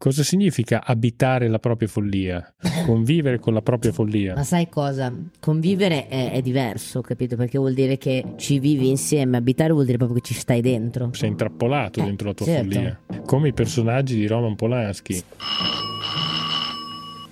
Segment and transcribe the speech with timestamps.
[0.00, 2.54] Cosa significa abitare la propria follia?
[2.86, 4.34] Convivere con la propria follia?
[4.34, 5.12] Ma sai cosa?
[5.38, 7.36] Convivere è, è, diverso, capito?
[7.36, 11.10] Perché vuol dire che ci vivi insieme, abitare vuol dire proprio che ci stai dentro.
[11.12, 12.72] Sei intrappolato Eh, dentro la tua certo.
[12.72, 12.98] follia.
[13.26, 15.22] Come i personaggi di Roman Polanski.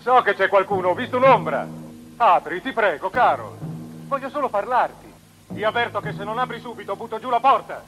[0.01, 1.67] So che c'è qualcuno, ho visto un'ombra.
[2.19, 3.57] Apri, ti prego, caro.
[4.09, 5.07] Voglio solo parlarti.
[5.55, 7.83] Ti avverto che se non apri subito butto giù la porta.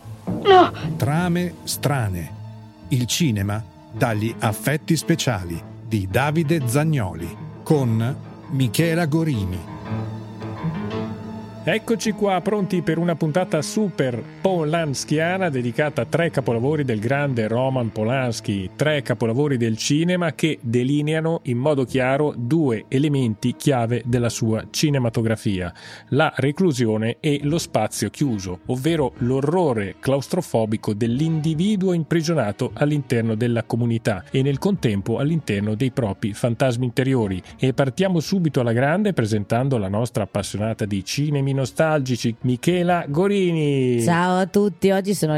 [0.96, 2.38] Trame strane.
[2.88, 3.62] Il cinema
[3.92, 8.16] dagli affetti speciali di Davide Zagnoli con
[8.50, 9.58] Michela Gorini.
[11.72, 17.92] Eccoci qua, pronti per una puntata super polanskiana dedicata a tre capolavori del grande Roman
[17.92, 24.66] Polanski, tre capolavori del cinema che delineano in modo chiaro due elementi chiave della sua
[24.68, 25.72] cinematografia,
[26.08, 34.42] la reclusione e lo spazio chiuso, ovvero l'orrore claustrofobico dell'individuo imprigionato all'interno della comunità e
[34.42, 37.40] nel contempo all'interno dei propri fantasmi interiori.
[37.56, 44.02] E partiamo subito alla grande presentando la nostra appassionata di cinemi nostalgici, Michela Gorini.
[44.02, 45.34] Ciao a tutti, oggi sono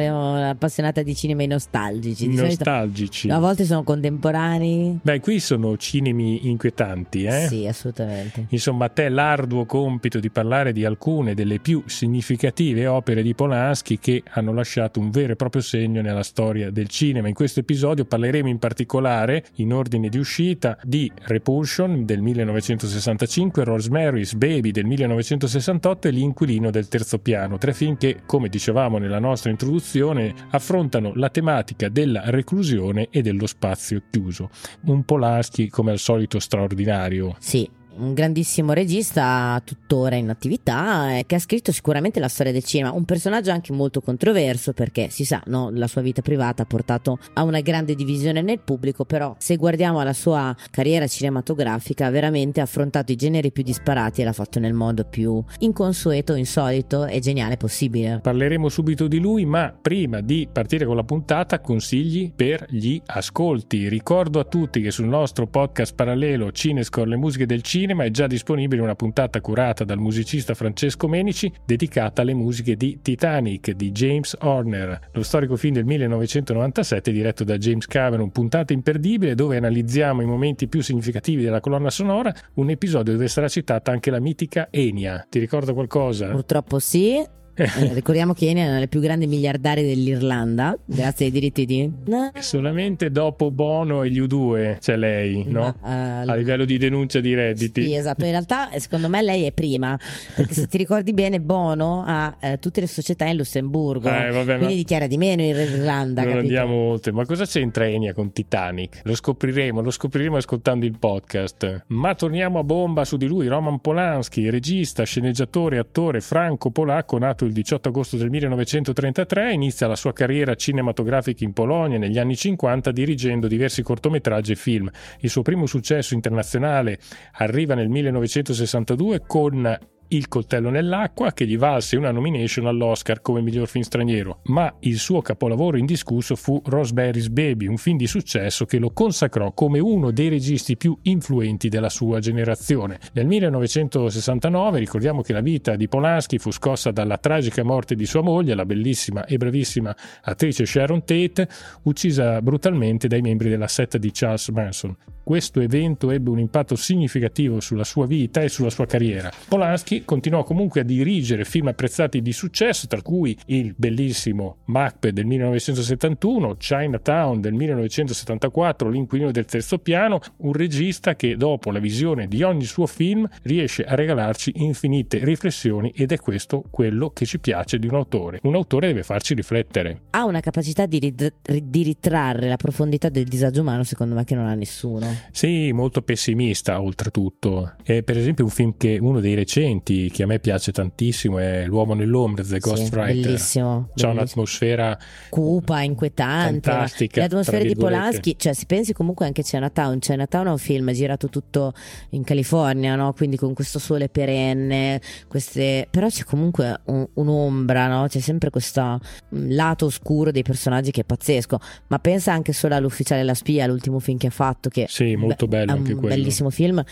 [0.51, 2.29] appassionata di cinema nostalgici.
[2.29, 3.29] Di solito- Nostalgici.
[3.29, 4.99] a volte sono contemporanei.
[5.03, 7.47] Beh, qui sono cinemi inquietanti, eh?
[7.49, 8.47] Sì, assolutamente.
[8.51, 13.99] Insomma, a te l'arduo compito di parlare di alcune delle più significative opere di Polanski
[13.99, 17.27] che hanno lasciato un vero e proprio segno nella storia del cinema.
[17.29, 24.35] In questo episodio parleremo in particolare, in ordine di uscita, di Repulsion del 1965, Rosemary's
[24.35, 29.51] Baby del 1968 e L'inquilino del terzo piano, tre film che, come dicevamo nella nostra
[29.51, 34.51] introduzione, affrontano la tematica della reclusione e dello spazio chiuso.
[34.87, 37.37] Un Polanski come al solito straordinario.
[37.39, 42.65] Sì, un grandissimo regista, tuttora in attività, eh, che ha scritto sicuramente la storia del
[42.65, 42.93] cinema.
[42.93, 47.19] Un personaggio anche molto controverso perché si sa, no, la sua vita privata ha portato
[47.35, 52.65] a una grande divisione nel pubblico, però se guardiamo alla sua carriera cinematografica, veramente ha
[52.65, 57.57] affrontato i generi più disparati e l'ha fatto nel modo più inconsueto, insolito e geniale
[57.57, 58.21] possibile.
[58.23, 63.89] Parleremo subito di lui, ma prima di partire con la puntata, consigli per gli ascolti.
[63.89, 68.27] Ricordo a tutti che sul nostro podcast parallelo Cinescore, le musiche del cinema, è già
[68.27, 74.37] disponibile una puntata curata dal musicista Francesco Menici dedicata alle musiche di Titanic di James
[74.41, 80.27] Horner, lo storico film del 1997 diretto da James Cameron, puntata imperdibile dove analizziamo i
[80.27, 85.27] momenti più significativi della colonna sonora, un episodio dove sarà citata anche la mitica Enya.
[85.29, 86.29] Ti ricorda qualcosa?
[86.29, 87.41] Purtroppo sì.
[87.55, 91.91] Eh, ricordiamo che Enya è una delle più grandi miliardarie dell'Irlanda, grazie ai diritti di...
[92.07, 95.77] No, Solamente dopo Bono e gli U2 c'è lei, no?
[95.83, 97.85] ma, eh, A livello di denuncia di redditi.
[97.85, 98.25] Sì, esatto.
[98.25, 99.99] In realtà, eh, secondo me, lei è prima.
[100.35, 104.09] Perché se ti ricordi bene, Bono ha eh, tutte le società in Lussemburgo.
[104.09, 106.23] Eh, vabbè, ma- quindi dichiara di meno in Irlanda.
[106.23, 106.39] non capito?
[106.39, 109.01] andiamo oltre, ma cosa c'entra Enya con Titanic?
[109.05, 111.85] Lo scopriremo, lo scopriremo ascoltando il podcast.
[111.89, 117.53] Ma torniamo a bomba su di lui, Roman Polanski, regista, sceneggiatore, attore franco-polacco, nato il
[117.53, 123.47] 18 agosto del 1933, inizia la sua carriera cinematografica in Polonia negli anni 50 dirigendo
[123.47, 124.91] diversi cortometraggi e film.
[125.21, 126.99] Il suo primo successo internazionale
[127.33, 129.79] arriva nel 1962 con
[130.13, 134.99] il coltello nell'acqua che gli valse una nomination all'Oscar come miglior film straniero, ma il
[134.99, 140.11] suo capolavoro indiscusso fu Rosemary's Baby, un film di successo che lo consacrò come uno
[140.11, 142.99] dei registi più influenti della sua generazione.
[143.13, 148.23] Nel 1969 ricordiamo che la vita di Polanski fu scossa dalla tragica morte di sua
[148.23, 151.49] moglie, la bellissima e bravissima attrice Sharon Tate,
[151.83, 154.97] uccisa brutalmente dai membri della setta di Charles Manson.
[155.25, 159.31] Questo evento ebbe un impatto significativo sulla sua vita e sulla sua carriera.
[159.47, 165.27] Polanski continuò comunque a dirigere film apprezzati di successo, tra cui il bellissimo Macbeth del
[165.27, 172.43] 1971, Chinatown del 1974, L'inquilino del terzo piano, un regista che dopo la visione di
[172.43, 177.79] ogni suo film riesce a regalarci infinite riflessioni ed è questo quello che ci piace
[177.79, 178.41] di un autore.
[178.43, 180.03] Un autore deve farci riflettere.
[180.11, 181.33] Ha una capacità di, rid-
[181.63, 185.07] di ritrarre la profondità del disagio umano, secondo me, che non ha nessuno.
[185.31, 187.75] Sì, molto pessimista oltretutto.
[187.85, 191.65] E per esempio un film che uno dei recenti che a me piace tantissimo è
[191.67, 193.07] L'uomo nell'ombra, The Sì, Ghostwriter.
[193.07, 193.89] bellissimo.
[193.95, 194.11] Bellissimo.
[194.13, 194.99] un'atmosfera
[195.29, 196.71] cupa, inquietante.
[196.71, 197.75] Fantastica, L'atmosfera di.
[197.75, 199.99] Polanski, cioè si pensi comunque anche a Chinatown.
[199.99, 201.73] Chinatown è un film girato tutto
[202.11, 203.13] in California, no?
[203.13, 205.87] Quindi con questo sole perenne, queste...
[205.91, 208.07] però c'è comunque un- un'ombra, no?
[208.09, 209.01] C'è sempre questo
[209.35, 211.59] mm, lato oscuro dei personaggi che è pazzesco.
[211.89, 215.47] Ma pensa anche solo all'Ufficiale la spia, l'ultimo film che ha fatto, che Sì, molto
[215.49, 216.15] bello è anche un quello.
[216.15, 216.83] bellissimo film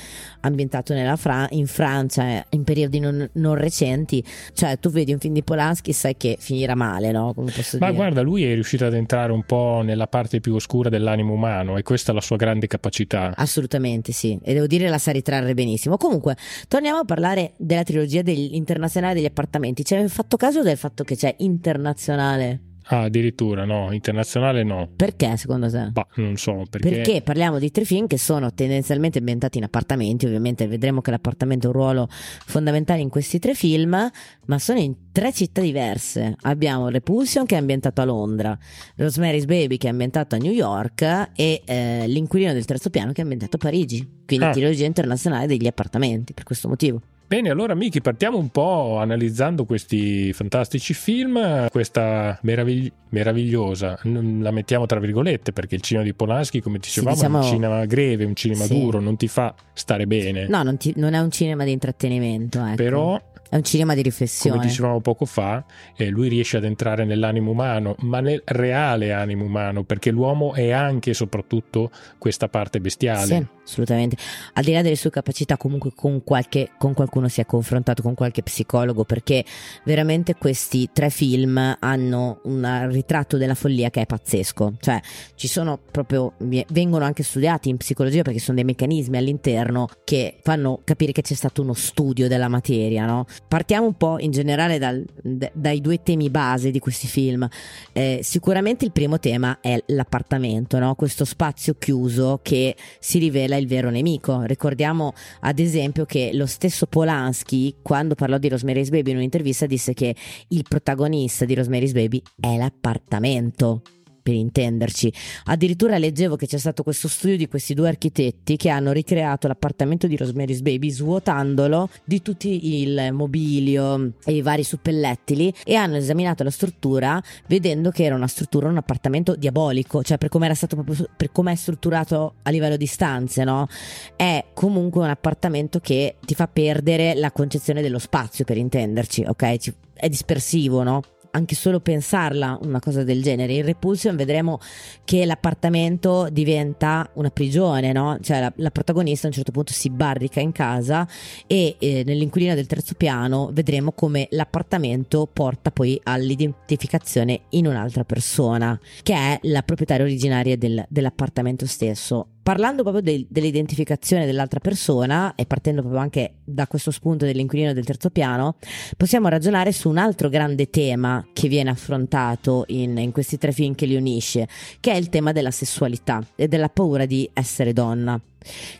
[0.40, 4.24] ambientato nella Fra- in Francia, eh, in periodo periodi non, non, recenti.
[4.52, 7.34] Cioè, tu vedi un film di Polanski, sai che finirà male, no?
[7.34, 7.98] Come posso Ma dire?
[7.98, 11.82] guarda, lui è riuscito ad entrare un po' nella parte più oscura dell'animo umano e
[11.82, 13.32] questa è la sua grande capacità.
[13.36, 15.96] Assolutamente sì, e devo dire la sa ritrarre benissimo.
[15.96, 16.36] Comunque,
[16.68, 19.84] torniamo a parlare della trilogia degli, internazionale degli appartamenti.
[19.84, 22.69] Ci hai fatto caso del fatto che c'è internazionale?
[22.92, 24.88] Ah, addirittura no, internazionale no.
[24.96, 25.90] Perché secondo te?
[25.92, 26.88] Bah, non so perché.
[26.90, 31.68] Perché parliamo di tre film che sono tendenzialmente ambientati in appartamenti, ovviamente vedremo che l'appartamento
[31.68, 34.10] ha un ruolo fondamentale in questi tre film,
[34.46, 36.34] ma sono in tre città diverse.
[36.42, 38.58] Abbiamo Repulsion che è ambientato a Londra,
[38.96, 41.02] Rosemary's Baby che è ambientato a New York
[41.36, 44.18] e eh, L'inquilino del terzo piano che è ambientato a Parigi.
[44.26, 44.50] Quindi Ah.
[44.50, 47.00] trilogia internazionale degli appartamenti, per questo motivo.
[47.30, 54.84] Bene, allora Miki, partiamo un po' analizzando questi fantastici film, questa meravigli- meravigliosa, la mettiamo
[54.86, 58.34] tra virgolette perché il cinema di Polanski, come dicevamo, diciamo- è un cinema greve, un
[58.34, 58.76] cinema Sì.
[58.80, 60.48] duro, non ti fa stare bene.
[60.48, 62.74] No, non, ti- non è un cinema di intrattenimento, ecco.
[62.74, 64.64] Però è un cinema di come riflessione.
[64.64, 65.64] dicevamo poco fa,
[65.96, 70.70] eh, lui riesce ad entrare nell'animo umano, ma nel reale animo umano, perché l'uomo è
[70.70, 73.26] anche e soprattutto questa parte bestiale.
[73.26, 74.16] Sì, assolutamente.
[74.52, 78.14] Al di là delle sue capacità, comunque con, qualche, con qualcuno si è confrontato, con
[78.14, 79.44] qualche psicologo, perché
[79.84, 84.74] veramente questi tre film hanno un ritratto della follia che è pazzesco.
[84.78, 85.00] Cioè,
[85.34, 86.34] ci sono proprio,
[86.68, 91.34] vengono anche studiati in psicologia perché sono dei meccanismi all'interno che fanno capire che c'è
[91.34, 93.26] stato uno studio della materia, no?
[93.48, 97.48] Partiamo un po' in generale dal- d- dai due temi base di questi film.
[97.92, 100.94] Eh, sicuramente il primo tema è l'appartamento, no?
[100.94, 104.42] questo spazio chiuso che si rivela il vero nemico.
[104.42, 109.94] Ricordiamo ad esempio che lo stesso Polanski, quando parlò di Rosemary's Baby in un'intervista, disse
[109.94, 110.14] che
[110.48, 113.82] il protagonista di Rosemary's Baby è l'appartamento.
[114.30, 115.12] Per intenderci,
[115.46, 120.06] addirittura leggevo che c'è stato questo studio di questi due architetti che hanno ricreato l'appartamento
[120.06, 126.44] di Rosemary's Baby svuotandolo di tutti il mobilio e i vari suppellettili e hanno esaminato
[126.44, 130.76] la struttura vedendo che era una struttura, un appartamento diabolico, cioè per come era stato
[130.76, 133.66] proprio per come è strutturato a livello di stanze, no?
[134.14, 139.72] È comunque un appartamento che ti fa perdere la concezione dello spazio, per intenderci, ok?
[139.92, 141.02] È dispersivo, no?
[141.32, 143.54] Anche solo pensarla una cosa del genere.
[143.54, 144.58] In Repulsion vedremo
[145.04, 148.18] che l'appartamento diventa una prigione, no?
[148.20, 151.06] Cioè la, la protagonista a un certo punto si barrica in casa
[151.46, 158.78] e eh, nell'inquilino del terzo piano vedremo come l'appartamento porta poi all'identificazione in un'altra persona,
[159.02, 162.26] che è la proprietaria originaria del- dell'appartamento stesso.
[162.42, 167.84] Parlando proprio del- dell'identificazione dell'altra persona e partendo proprio anche da questo spunto dell'inquilino del
[167.84, 168.56] terzo piano,
[168.96, 173.74] possiamo ragionare su un altro grande tema che viene affrontato in, in questi tre film
[173.74, 174.48] che li unisce,
[174.80, 178.20] che è il tema della sessualità e della paura di essere donna.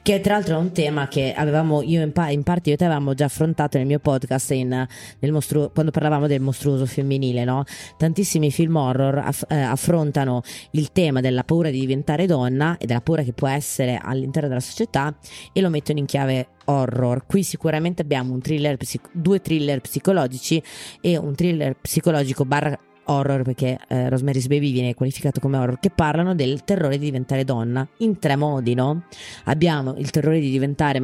[0.03, 2.85] Che tra l'altro è un tema che avevamo io in, pa- in parte io te
[2.85, 4.87] avevamo già affrontato nel mio podcast in-
[5.19, 7.65] nel mostru- quando parlavamo del mostruoso femminile, no?
[7.97, 10.43] Tantissimi film horror aff- eh, affrontano
[10.73, 14.61] il tema della paura di diventare donna e della paura che può essere all'interno della
[14.61, 15.15] società
[15.53, 17.27] e lo mettono in chiave horror.
[17.27, 20.63] Qui sicuramente abbiamo thriller psic- due thriller psicologici
[21.01, 22.79] e un thriller psicologico barra
[23.11, 27.45] horror perché eh, Rosemary's Baby viene qualificato come horror che parlano del terrore di diventare
[27.45, 29.05] donna in tre modi no?
[29.45, 31.01] abbiamo il terrore di diventare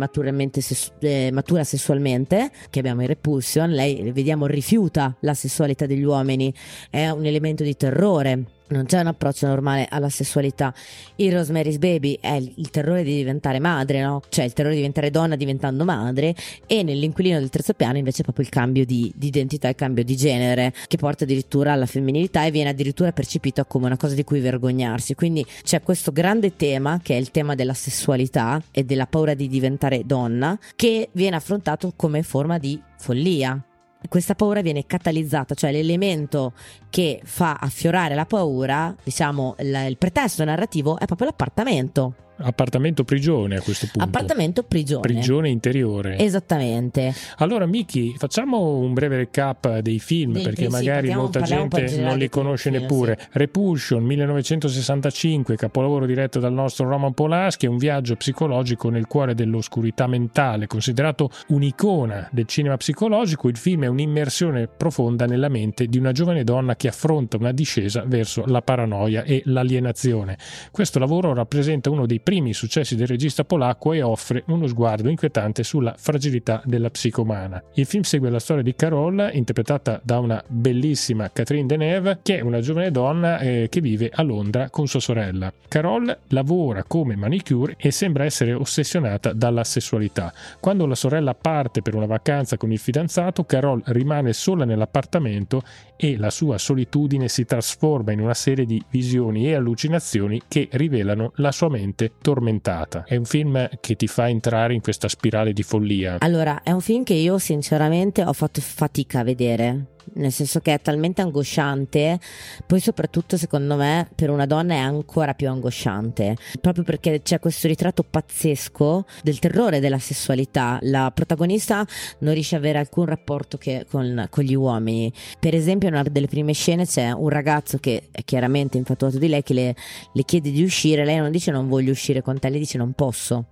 [0.60, 6.52] sessu- eh, matura sessualmente che abbiamo in Repulsion lei vediamo rifiuta la sessualità degli uomini
[6.90, 10.74] è un elemento di terrore non c'è un approccio normale alla sessualità.
[11.16, 14.22] In Rosemary's Baby è il, il terrore di diventare madre, no?
[14.28, 16.34] Cioè il terrore di diventare donna diventando madre.
[16.66, 20.04] E nell'inquilino del terzo piano invece è proprio il cambio di, di identità, il cambio
[20.04, 24.24] di genere, che porta addirittura alla femminilità e viene addirittura percepito come una cosa di
[24.24, 25.14] cui vergognarsi.
[25.14, 29.48] Quindi c'è questo grande tema che è il tema della sessualità e della paura di
[29.48, 33.60] diventare donna, che viene affrontato come forma di follia.
[34.08, 36.52] Questa paura viene catalizzata, cioè l'elemento
[36.90, 42.25] che fa affiorare la paura, diciamo il, il pretesto narrativo è proprio l'appartamento.
[42.38, 44.06] Appartamento prigione a questo punto.
[44.06, 45.00] Appartamento prigione.
[45.00, 46.18] Prigione interiore.
[46.18, 47.14] Esattamente.
[47.38, 51.96] Allora, Miki, facciamo un breve recap dei film Dei- perché sì, magari partiamo- molta gente
[52.00, 52.78] non li conosce sì.
[52.78, 53.18] neppure.
[53.32, 60.06] Repulsion 1965, capolavoro diretto dal nostro Roman Polanski, è un viaggio psicologico nel cuore dell'oscurità
[60.06, 63.48] mentale, considerato un'icona del cinema psicologico.
[63.48, 68.04] Il film è un'immersione profonda nella mente di una giovane donna che affronta una discesa
[68.06, 70.36] verso la paranoia e l'alienazione.
[70.70, 75.62] Questo lavoro rappresenta uno dei primi successi del regista polacco e offre uno sguardo inquietante
[75.62, 77.62] sulla fragilità della psiche umana.
[77.74, 82.40] Il film segue la storia di Carol, interpretata da una bellissima Catherine Deneuve, che è
[82.40, 85.52] una giovane donna eh, che vive a Londra con sua sorella.
[85.68, 90.32] Carol lavora come manicure e sembra essere ossessionata dalla sessualità.
[90.58, 95.62] Quando la sorella parte per una vacanza con il fidanzato, Carol rimane sola nell'appartamento
[95.96, 101.30] e la sua solitudine si trasforma in una serie di visioni e allucinazioni che rivelano
[101.36, 103.04] la sua mente tormentata.
[103.06, 106.16] È un film che ti fa entrare in questa spirale di follia.
[106.20, 110.74] Allora, è un film che io sinceramente ho fatto fatica a vedere nel senso che
[110.74, 112.18] è talmente angosciante,
[112.66, 117.68] poi soprattutto secondo me per una donna è ancora più angosciante, proprio perché c'è questo
[117.68, 120.78] ritratto pazzesco del terrore della sessualità.
[120.82, 121.86] La protagonista
[122.20, 123.58] non riesce ad avere alcun rapporto
[123.88, 125.12] con, con, gli uomini.
[125.38, 129.28] Per esempio, in una delle prime scene c'è un ragazzo che è chiaramente infatuato di
[129.28, 129.74] lei che le,
[130.12, 132.92] le chiede di uscire, lei non dice non voglio uscire con te, le dice non
[132.92, 133.46] posso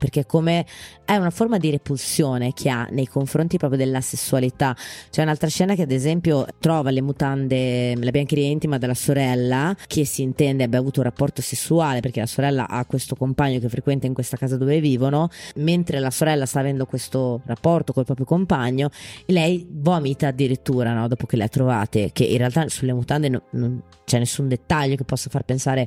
[0.00, 0.64] perché come
[1.04, 4.74] è una forma di repulsione che ha nei confronti proprio della sessualità.
[5.10, 10.06] C'è un'altra scena che ad esempio trova le mutande, la biancheria intima della sorella che
[10.06, 14.06] si intende abbia avuto un rapporto sessuale perché la sorella ha questo compagno che frequenta
[14.06, 18.88] in questa casa dove vivono, mentre la sorella sta avendo questo rapporto col proprio compagno
[19.26, 21.08] lei vomita addirittura no?
[21.08, 24.96] dopo che le ha trovate, che in realtà sulle mutande non, non c'è nessun dettaglio
[24.96, 25.86] che possa far pensare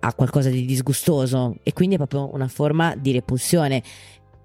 [0.00, 3.82] a qualcosa di disgustoso e quindi è proprio una forma di repulsione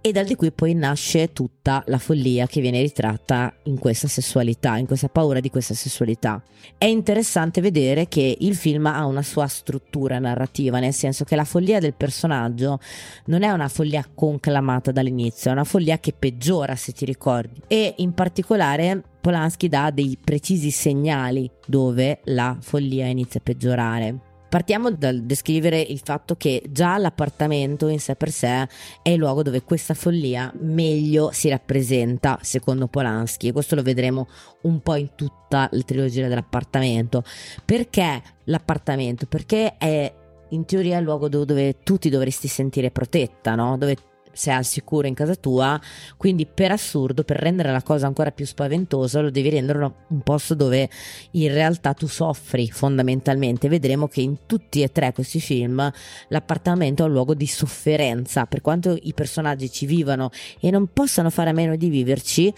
[0.06, 4.78] e dal di cui poi nasce tutta la follia che viene ritratta in questa sessualità,
[4.78, 6.44] in questa paura di questa sessualità.
[6.78, 11.44] È interessante vedere che il film ha una sua struttura narrativa, nel senso che la
[11.44, 12.78] follia del personaggio
[13.26, 17.96] non è una follia conclamata dall'inizio, è una follia che peggiora se ti ricordi e
[17.98, 24.25] in particolare Polanski dà dei precisi segnali dove la follia inizia a peggiorare.
[24.48, 28.68] Partiamo dal descrivere il fatto che già l'appartamento in sé per sé
[29.02, 34.28] è il luogo dove questa follia meglio si rappresenta, secondo Polanski, e questo lo vedremo
[34.62, 37.24] un po' in tutta la trilogia dell'appartamento.
[37.66, 39.26] Perché l'appartamento?
[39.26, 40.14] Perché è
[40.50, 43.78] in teoria il luogo dove, dove tu ti dovresti sentire protetta, no?
[43.78, 43.98] Dove
[44.36, 45.80] sei al sicuro in casa tua,
[46.18, 50.54] quindi per assurdo, per rendere la cosa ancora più spaventosa, lo devi rendere un posto
[50.54, 50.90] dove
[51.32, 53.70] in realtà tu soffri fondamentalmente.
[53.70, 55.92] Vedremo che in tutti e tre questi film
[56.28, 61.30] l'appartamento è un luogo di sofferenza, per quanto i personaggi ci vivano e non possano
[61.30, 62.54] fare a meno di viverci,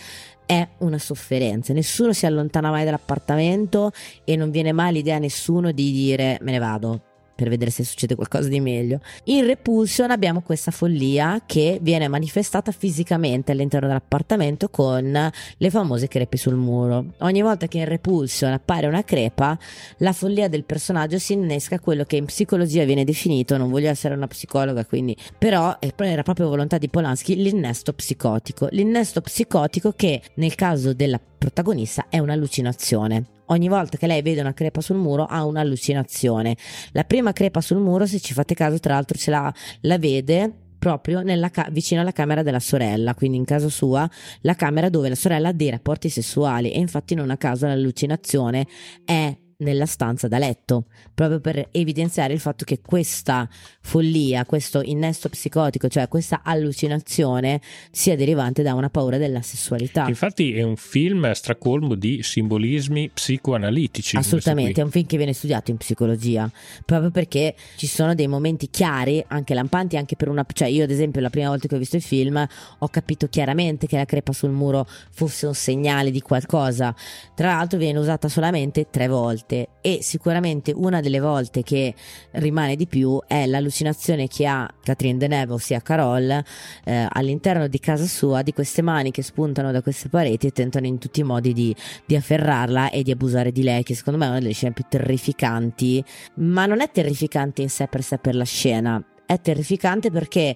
[0.45, 1.73] è una sofferenza.
[1.73, 3.91] Nessuno si allontana mai dall'appartamento
[4.23, 7.01] e non viene mai l'idea a nessuno di dire me ne vado
[7.37, 8.99] per vedere se succede qualcosa di meglio.
[9.25, 16.35] In Repulsion abbiamo questa follia che viene manifestata fisicamente all'interno dell'appartamento con le famose crepe
[16.35, 17.13] sul muro.
[17.19, 19.57] Ogni volta che in Repulsion appare una crepa,
[19.97, 24.15] la follia del personaggio si innesca quello che in psicologia viene definito, non voglio essere
[24.15, 28.67] una psicologa, quindi però era proprio volontà di Polanski, l'innesto psicotico.
[28.71, 34.53] L'innesto psicotico che nel caso della protagonista è un'allucinazione ogni volta che lei vede una
[34.53, 36.55] crepa sul muro ha un'allucinazione.
[36.91, 40.51] La prima crepa sul muro, se ci fate caso, tra l'altro ce la, la vede
[40.77, 44.09] proprio ca- vicino alla camera della sorella, quindi in casa sua,
[44.41, 48.65] la camera dove la sorella ha dei rapporti sessuali e infatti non a caso l'allucinazione
[49.03, 53.49] è nella stanza da letto, proprio per evidenziare il fatto che questa
[53.81, 57.61] follia, questo innesto psicotico, cioè questa allucinazione,
[57.91, 60.07] sia derivante da una paura della sessualità.
[60.07, 64.17] Infatti è un film stracolmo di simbolismi psicoanalitici.
[64.17, 66.49] Assolutamente, è un film che viene studiato in psicologia,
[66.85, 70.45] proprio perché ci sono dei momenti chiari, anche lampanti, anche per una...
[70.53, 72.45] cioè io ad esempio la prima volta che ho visto il film
[72.79, 76.93] ho capito chiaramente che la crepa sul muro fosse un segnale di qualcosa,
[77.33, 81.93] tra l'altro viene usata solamente tre volte volte e sicuramente una delle volte che
[82.31, 86.43] rimane di più è l'allucinazione che ha Catherine Deneuve, ossia Carol,
[86.83, 90.85] eh, all'interno di casa sua di queste mani che spuntano da queste pareti e tentano
[90.85, 91.73] in tutti i modi di,
[92.05, 94.83] di afferrarla e di abusare di lei, che secondo me è una delle scene più
[94.87, 96.03] terrificanti,
[96.35, 100.55] ma non è terrificante in sé per sé per la scena, è terrificante perché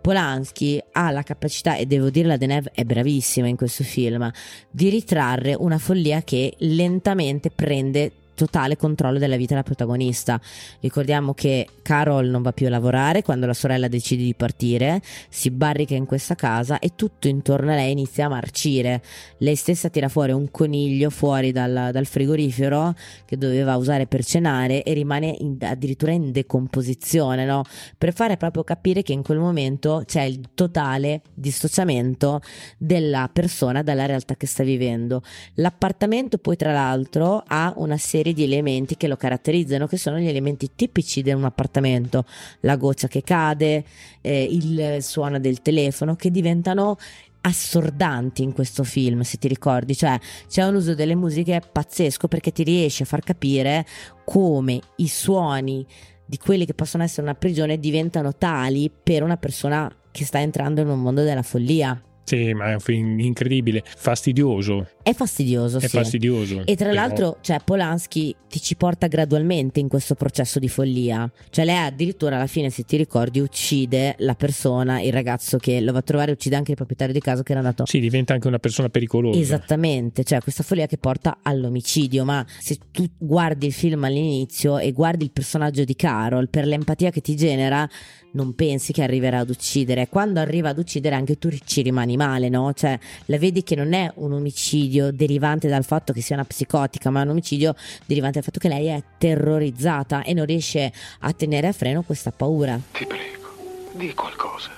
[0.00, 4.30] Polanski ha la capacità, e devo dire la Deneuve è bravissima in questo film,
[4.70, 10.40] di ritrarre una follia che lentamente prende totale controllo della vita della protagonista.
[10.80, 15.50] Ricordiamo che Carol non va più a lavorare quando la sorella decide di partire, si
[15.50, 19.00] barrica in questa casa e tutto intorno a lei inizia a marcire.
[19.38, 22.94] Lei stessa tira fuori un coniglio fuori dal, dal frigorifero
[23.24, 27.62] che doveva usare per cenare e rimane in, addirittura in decomposizione, no?
[27.96, 32.40] per fare proprio capire che in quel momento c'è il totale dissociamento
[32.76, 35.22] della persona dalla realtà che sta vivendo.
[35.54, 40.28] L'appartamento poi tra l'altro ha una serie di elementi che lo caratterizzano, che sono gli
[40.28, 42.24] elementi tipici di un appartamento,
[42.60, 43.84] la goccia che cade,
[44.20, 46.96] eh, il suono del telefono, che diventano
[47.42, 52.52] assordanti in questo film, se ti ricordi, cioè c'è un uso delle musiche pazzesco perché
[52.52, 53.84] ti riesce a far capire
[54.24, 55.84] come i suoni
[56.24, 60.80] di quelli che possono essere una prigione diventano tali per una persona che sta entrando
[60.80, 62.00] in un mondo della follia.
[62.32, 64.86] Sì, ma è un film incredibile, fastidioso.
[65.02, 65.88] È fastidioso, È sì.
[65.88, 66.62] fastidioso.
[66.64, 71.30] E tra però- l'altro, cioè, Polanski ti ci porta gradualmente in questo processo di follia.
[71.50, 75.92] Cioè, lei addirittura alla fine, se ti ricordi, uccide la persona, il ragazzo che lo
[75.92, 77.84] va a trovare, uccide anche il proprietario di casa che era andato.
[77.84, 79.38] Sì, diventa anche una persona pericolosa.
[79.38, 84.92] Esattamente, cioè questa follia che porta all'omicidio, ma se tu guardi il film all'inizio e
[84.92, 87.86] guardi il personaggio di Carol per l'empatia che ti genera,
[88.34, 90.08] non pensi che arriverà ad uccidere.
[90.08, 92.72] Quando arriva ad uccidere anche tu ci rimani male, no?
[92.72, 97.10] Cioè la vedi che non è un omicidio derivante dal fatto che sia una psicotica,
[97.10, 97.74] ma un omicidio
[98.06, 102.30] derivante dal fatto che lei è terrorizzata e non riesce a tenere a freno questa
[102.30, 102.78] paura.
[102.92, 103.48] Ti prego,
[103.92, 104.70] di qualcosa.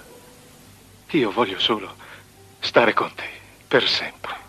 [1.10, 1.94] Io voglio solo
[2.60, 3.24] stare con te
[3.68, 4.42] per sempre.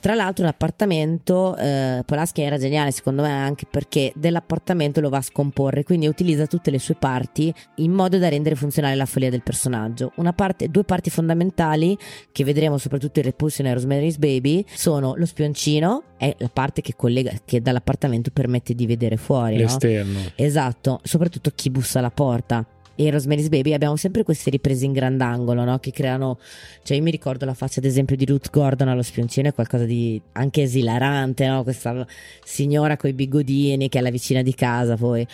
[0.00, 5.22] Tra l'altro l'appartamento, eh, Polaschi era geniale secondo me anche perché dell'appartamento lo va a
[5.22, 9.42] scomporre, quindi utilizza tutte le sue parti in modo da rendere funzionale la follia del
[9.42, 10.12] personaggio.
[10.16, 11.96] Una parte, due parti fondamentali
[12.30, 16.94] che vedremo soprattutto in Repulsion e Rosemary's Baby sono lo spioncino, è la parte che
[16.96, 19.56] collega, che dall'appartamento permette di vedere fuori.
[19.56, 19.62] no?
[19.62, 20.18] L'esterno.
[20.36, 22.64] Esatto, soprattutto chi bussa alla porta.
[23.00, 25.78] E Rosemary's Baby abbiamo sempre queste riprese in grandangolo, no?
[25.78, 26.36] Che creano.
[26.82, 29.84] Cioè, io mi ricordo la faccia, ad esempio, di Ruth Gordon allo spioncino, è qualcosa
[29.84, 31.62] di anche esilarante, no?
[31.62, 32.04] Questa
[32.42, 34.96] signora coi bigodini che è la vicina di casa.
[34.96, 35.24] Poi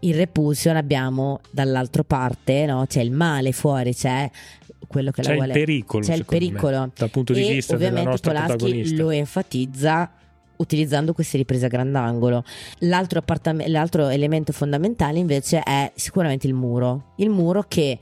[0.00, 2.86] in Repulsion abbiamo dall'altra parte, no?
[2.88, 4.30] C'è il male fuori, c'è
[4.88, 5.52] quello che C'è la il vuole.
[5.52, 6.90] pericolo, C'è il secondo me, pericolo.
[6.96, 9.02] dal punto di e vista della ovviamente nostra Polanski protagonista.
[9.02, 10.10] lo enfatizza
[10.60, 12.44] utilizzando queste riprese a grandangolo.
[12.80, 13.22] L'altro,
[13.66, 17.12] l'altro elemento fondamentale invece è sicuramente il muro.
[17.16, 17.98] Il muro che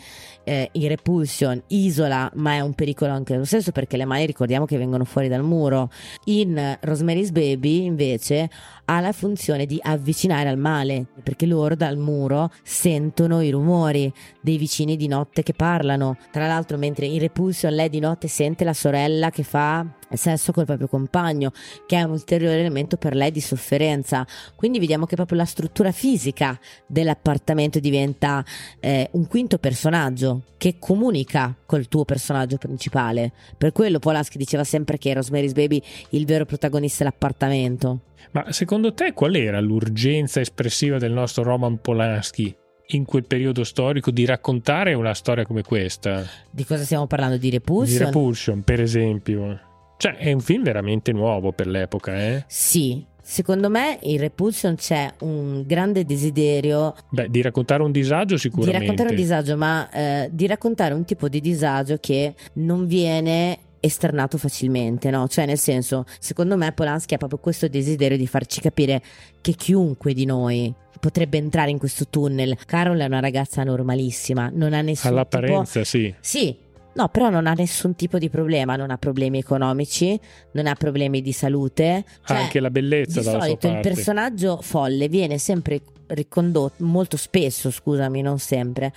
[0.48, 4.64] eh, in Repulsion isola, ma è un pericolo anche lo stesso perché le mani ricordiamo
[4.64, 5.90] che vengono fuori dal muro.
[6.24, 8.48] In Rosemary's Baby invece
[8.86, 14.56] ha la funzione di avvicinare al male perché loro dal muro sentono i rumori dei
[14.56, 16.16] vicini di notte che parlano.
[16.30, 20.64] Tra l'altro, mentre in Repulsion lei di notte sente la sorella che fa sesso col
[20.64, 21.52] proprio compagno,
[21.86, 24.26] che è un ulteriore elemento per lei di sofferenza.
[24.56, 28.42] Quindi vediamo che proprio la struttura fisica dell'appartamento diventa
[28.80, 33.32] eh, un quinto personaggio che comunica col tuo personaggio principale.
[33.56, 38.00] Per quello Polanski diceva sempre che Rosemary's Baby il vero protagonista è l'appartamento.
[38.32, 42.54] Ma secondo te qual era l'urgenza espressiva del nostro Roman Polanski
[42.90, 46.24] in quel periodo storico di raccontare una storia come questa?
[46.50, 47.36] Di cosa stiamo parlando?
[47.36, 48.06] Di Di Repulsion?
[48.06, 49.60] Repulsion, per esempio.
[49.98, 52.44] Cioè, è un film veramente nuovo per l'epoca, eh?
[52.46, 58.40] Sì, secondo me in Repulsion c'è un grande desiderio Beh, di raccontare un disagio di
[58.40, 58.78] sicuramente.
[58.80, 64.38] raccontare un disagio, ma eh, di raccontare un tipo di disagio che non viene esternato
[64.38, 65.28] facilmente, no?
[65.28, 69.02] Cioè, nel senso, secondo me Polanski ha proprio questo desiderio di farci capire
[69.42, 72.56] che chiunque di noi potrebbe entrare in questo tunnel.
[72.64, 76.12] Carol è una ragazza normalissima, non ha nessun tipo All'apparenza, sì.
[76.18, 76.56] sì,
[76.98, 80.18] no, però non ha nessun tipo di problema, non ha problemi economici,
[80.52, 82.04] non ha problemi di salute.
[82.24, 88.20] Cioè, anche la bellezza di solito il personaggio folle viene sempre ricondotto, molto spesso, scusami,
[88.20, 88.92] non sempre,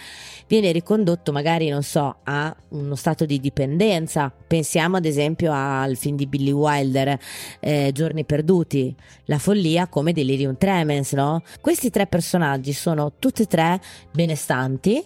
[0.48, 4.34] viene ricondotto magari, non so, a uno stato di dipendenza.
[4.48, 7.20] Pensiamo ad esempio al film di Billy Wilder,
[7.60, 11.44] eh, Giorni perduti, la follia come delirium tremens, no?
[11.60, 13.80] Questi tre personaggi sono tutti e tre
[14.12, 15.06] benestanti,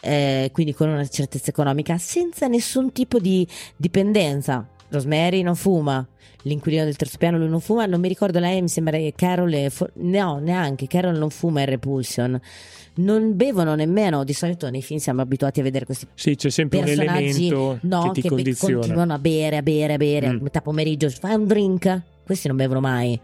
[0.00, 4.66] eh, quindi con una certezza economica, senza nessun tipo di dipendenza.
[4.88, 6.06] Rosemary non fuma,
[6.42, 9.66] l'inquilino del terzo piano lui non fuma, non mi ricordo lei, mi sembra che Carol,
[9.70, 12.40] fo- no neanche, Carol non fuma in Repulsion,
[12.98, 16.78] non bevono nemmeno, di solito nei film siamo abituati a vedere questi Sì, c'è sempre
[16.78, 20.36] un elemento no, che ti be- continuano a bere, a bere, a bere, Mm.
[20.36, 23.18] a metà pomeriggio, fai un drink, questi non bevono mai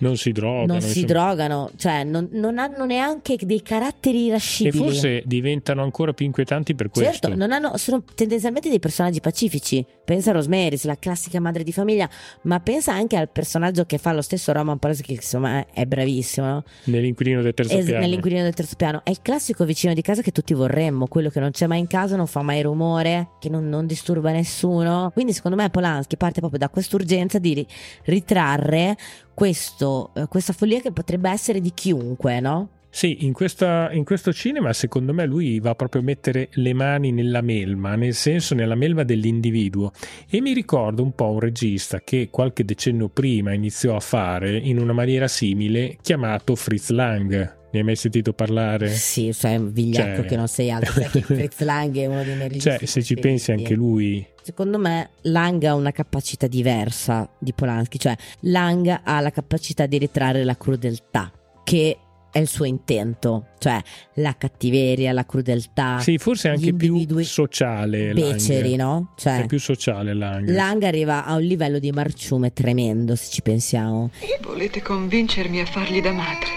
[0.00, 0.66] Non si drogano.
[0.72, 1.06] non si insomma.
[1.06, 4.76] drogano, cioè non, non hanno neanche dei caratteri E irascibili.
[4.76, 7.12] forse diventano ancora più inquietanti per questo.
[7.12, 9.84] Certo, non hanno, sono tendenzialmente dei personaggi pacifici.
[10.10, 12.10] Pensa a Rosemary, la classica madre di famiglia,
[12.42, 16.46] ma pensa anche al personaggio che fa lo stesso Roman Polanski, che insomma è bravissimo.
[16.48, 16.64] no?
[16.86, 18.00] Nell'inquilino del terzo Es- piano.
[18.00, 19.02] nell'inquilino del terzo piano.
[19.04, 21.86] È il classico vicino di casa che tutti vorremmo, quello che non c'è mai in
[21.86, 25.12] casa, non fa mai rumore, che non, non disturba nessuno.
[25.12, 27.66] Quindi secondo me Polanski parte proprio da quest'urgenza di ri-
[28.06, 28.96] ritrarre
[29.32, 32.68] questo, eh, questa follia che potrebbe essere di chiunque, no?
[32.92, 37.12] Sì, in, questa, in, questo cinema secondo me lui va proprio a mettere le mani
[37.12, 39.92] nella melma, nel senso nella melma dell'individuo
[40.28, 44.78] e mi ricordo un po' un regista che qualche decennio prima iniziò a fare in
[44.80, 47.58] una maniera simile chiamato Fritz Lang.
[47.72, 48.88] Ne hai mai sentito parlare?
[48.88, 50.26] Sì, cioè un vigliacco cioè...
[50.26, 50.92] che non sei altro.
[51.22, 52.70] Fritz Lang è uno dei miei registi.
[52.70, 54.26] Cioè, se ci pensi anche lui.
[54.42, 59.98] Secondo me Lang ha una capacità diversa di Polanski, cioè Lang ha la capacità di
[59.98, 61.30] ritrarre la crudeltà
[61.62, 61.96] che
[62.30, 63.80] è il suo intento, cioè
[64.14, 65.98] la cattiveria, la crudeltà.
[66.00, 68.12] Sì, forse anche più sociale.
[68.12, 69.12] Beceri, no?
[69.16, 70.48] Cioè, è più sociale Lang.
[70.48, 74.10] Lang arriva a un livello di marciume tremendo, se ci pensiamo.
[74.42, 76.48] Volete convincermi a fargli da madre?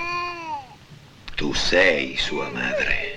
[1.36, 3.13] Tu sei sua madre.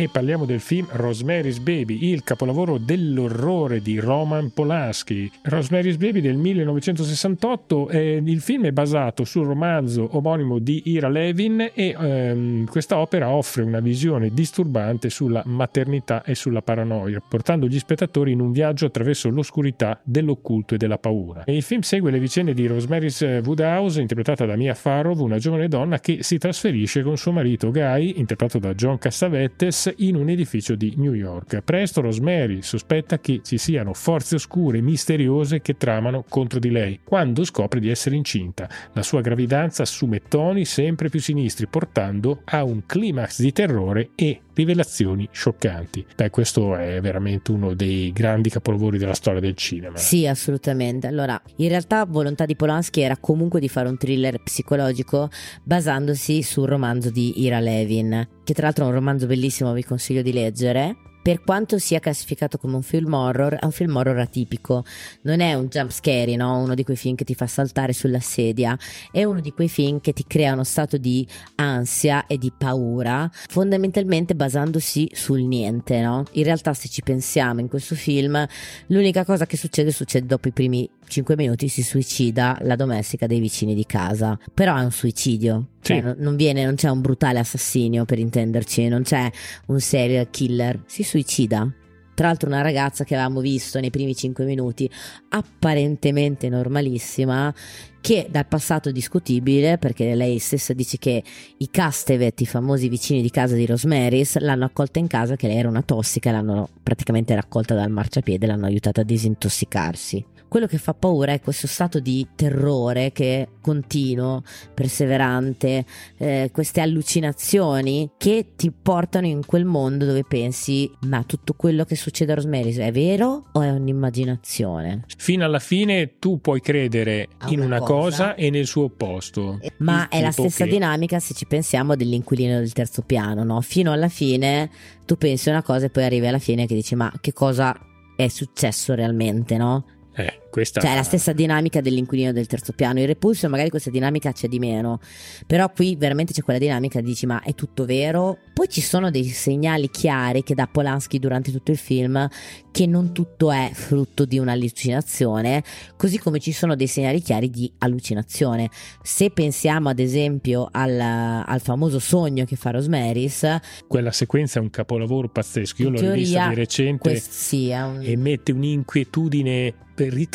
[0.00, 5.30] E parliamo del film Rosemary's Baby, il capolavoro dell'orrore di Roman Polanski.
[5.42, 11.72] Rosemary's Baby del 1968, eh, il film è basato sul romanzo omonimo di Ira Levin
[11.74, 17.78] e ehm, questa opera offre una visione disturbante sulla maternità e sulla paranoia, portando gli
[17.78, 21.44] spettatori in un viaggio attraverso l'oscurità dell'occulto e della paura.
[21.44, 25.68] E il film segue le vicende di Rosemary's Woodhouse, interpretata da Mia Farrow, una giovane
[25.68, 30.74] donna che si trasferisce con suo marito Guy, interpretato da John Cassavetes, in un edificio
[30.74, 31.60] di New York.
[31.62, 37.44] Presto Rosemary sospetta che ci siano forze oscure misteriose che tramano contro di lei, quando
[37.44, 38.68] scopre di essere incinta.
[38.92, 44.40] La sua gravidanza assume toni sempre più sinistri, portando a un climax di terrore e
[44.60, 46.06] rivelazioni scioccanti.
[46.14, 49.96] Beh, questo è veramente uno dei grandi capolavori della storia del cinema.
[49.96, 51.06] Sì, assolutamente.
[51.06, 55.30] Allora, in realtà volontà di Polanski era comunque di fare un thriller psicologico
[55.62, 60.22] basandosi sul romanzo di Ira Levin, che tra l'altro è un romanzo bellissimo, vi consiglio
[60.22, 64.84] di leggere per quanto sia classificato come un film horror, è un film horror atipico.
[65.22, 66.58] Non è un jump scary, no?
[66.58, 68.78] uno di quei film che ti fa saltare sulla sedia,
[69.10, 73.30] è uno di quei film che ti crea uno stato di ansia e di paura,
[73.32, 76.00] fondamentalmente basandosi sul niente.
[76.00, 76.24] No?
[76.32, 78.46] In realtà, se ci pensiamo in questo film,
[78.86, 83.40] l'unica cosa che succede succede dopo i primi 5 minuti si suicida la domestica dei
[83.40, 84.38] vicini di casa.
[84.54, 85.66] Però è un suicidio.
[85.82, 86.22] Cioè, sì.
[86.22, 89.30] non, viene, non c'è un brutale assassinio per intenderci, non c'è
[89.66, 90.80] un serial killer.
[90.86, 91.68] Si suicida.
[92.14, 94.88] Tra l'altro, una ragazza che avevamo visto nei primi 5 minuti,
[95.30, 97.52] apparentemente normalissima,
[98.00, 101.22] che dal passato discutibile, perché lei stessa dice che
[101.56, 105.56] i Castevet, i famosi vicini di casa di Rosemary's, l'hanno accolta in casa, che lei
[105.56, 110.24] era una tossica, l'hanno praticamente raccolta dal marciapiede, l'hanno aiutata a disintossicarsi.
[110.50, 114.42] Quello che fa paura è questo stato di terrore che è continuo,
[114.74, 115.84] perseverante,
[116.16, 121.94] eh, queste allucinazioni che ti portano in quel mondo dove pensi ma tutto quello che
[121.94, 125.04] succede a Rosemary è vero o è un'immaginazione?
[125.16, 128.30] Fino alla fine tu puoi credere a in una, cosa.
[128.30, 128.34] cosa.
[128.34, 129.60] e nel suo opposto.
[129.76, 130.70] Ma è la stessa che...
[130.70, 133.60] dinamica se ci pensiamo dell'inquilino del terzo piano, no?
[133.60, 134.68] Fino alla fine
[135.06, 137.78] tu pensi una cosa e poi arrivi alla fine che dici ma che cosa
[138.16, 139.84] è successo realmente, no?
[140.16, 140.80] Eh, questa...
[140.80, 143.00] Cioè, è la stessa dinamica dell'inquilino del terzo piano.
[143.00, 145.00] Il repulso, magari questa dinamica c'è di meno.
[145.46, 148.38] Però qui veramente c'è quella dinamica, dici, ma è tutto vero?
[148.52, 152.28] Poi ci sono dei segnali chiari che dà Polanski durante tutto il film
[152.70, 155.62] che non tutto è frutto di un'allucinazione,
[155.96, 158.68] così come ci sono dei segnali chiari di allucinazione.
[159.02, 163.58] Se pensiamo ad esempio al, al famoso sogno che fa Rosemary's,
[163.88, 165.82] quella sequenza è un capolavoro pazzesco.
[165.82, 168.00] Io l'ho teoria, vista di recente sì, un...
[168.02, 169.74] e mette un'inquietudine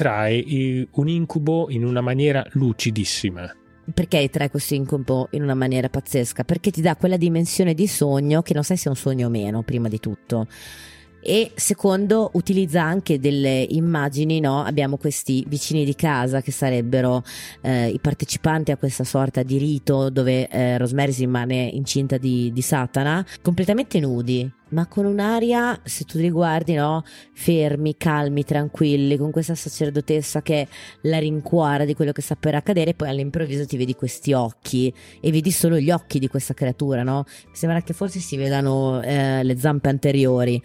[0.06, 3.52] ritrae un incubo in una maniera lucidissima.
[3.94, 6.44] Perché ritrae questo incubo in una maniera pazzesca?
[6.44, 9.30] Perché ti dà quella dimensione di sogno che non sai se è un sogno o
[9.30, 10.48] meno, prima di tutto
[11.28, 14.63] e secondo utilizza anche delle immagini, no?
[14.63, 17.24] abbiamo questi vicini di casa che sarebbero
[17.62, 22.52] eh, i partecipanti a questa sorta di rito dove eh, Rosemary si rimane incinta di,
[22.54, 27.04] di Satana, completamente nudi, ma con un'aria, se tu li guardi, no?
[27.32, 30.68] fermi, calmi, tranquilli, con questa sacerdotessa che
[31.04, 34.94] la rincuora di quello che sta per accadere, e poi all'improvviso ti vedi questi occhi
[35.22, 37.24] e vedi solo gli occhi di questa creatura, no?
[37.26, 40.62] Mi sembra che forse si vedano eh, le zampe anteriori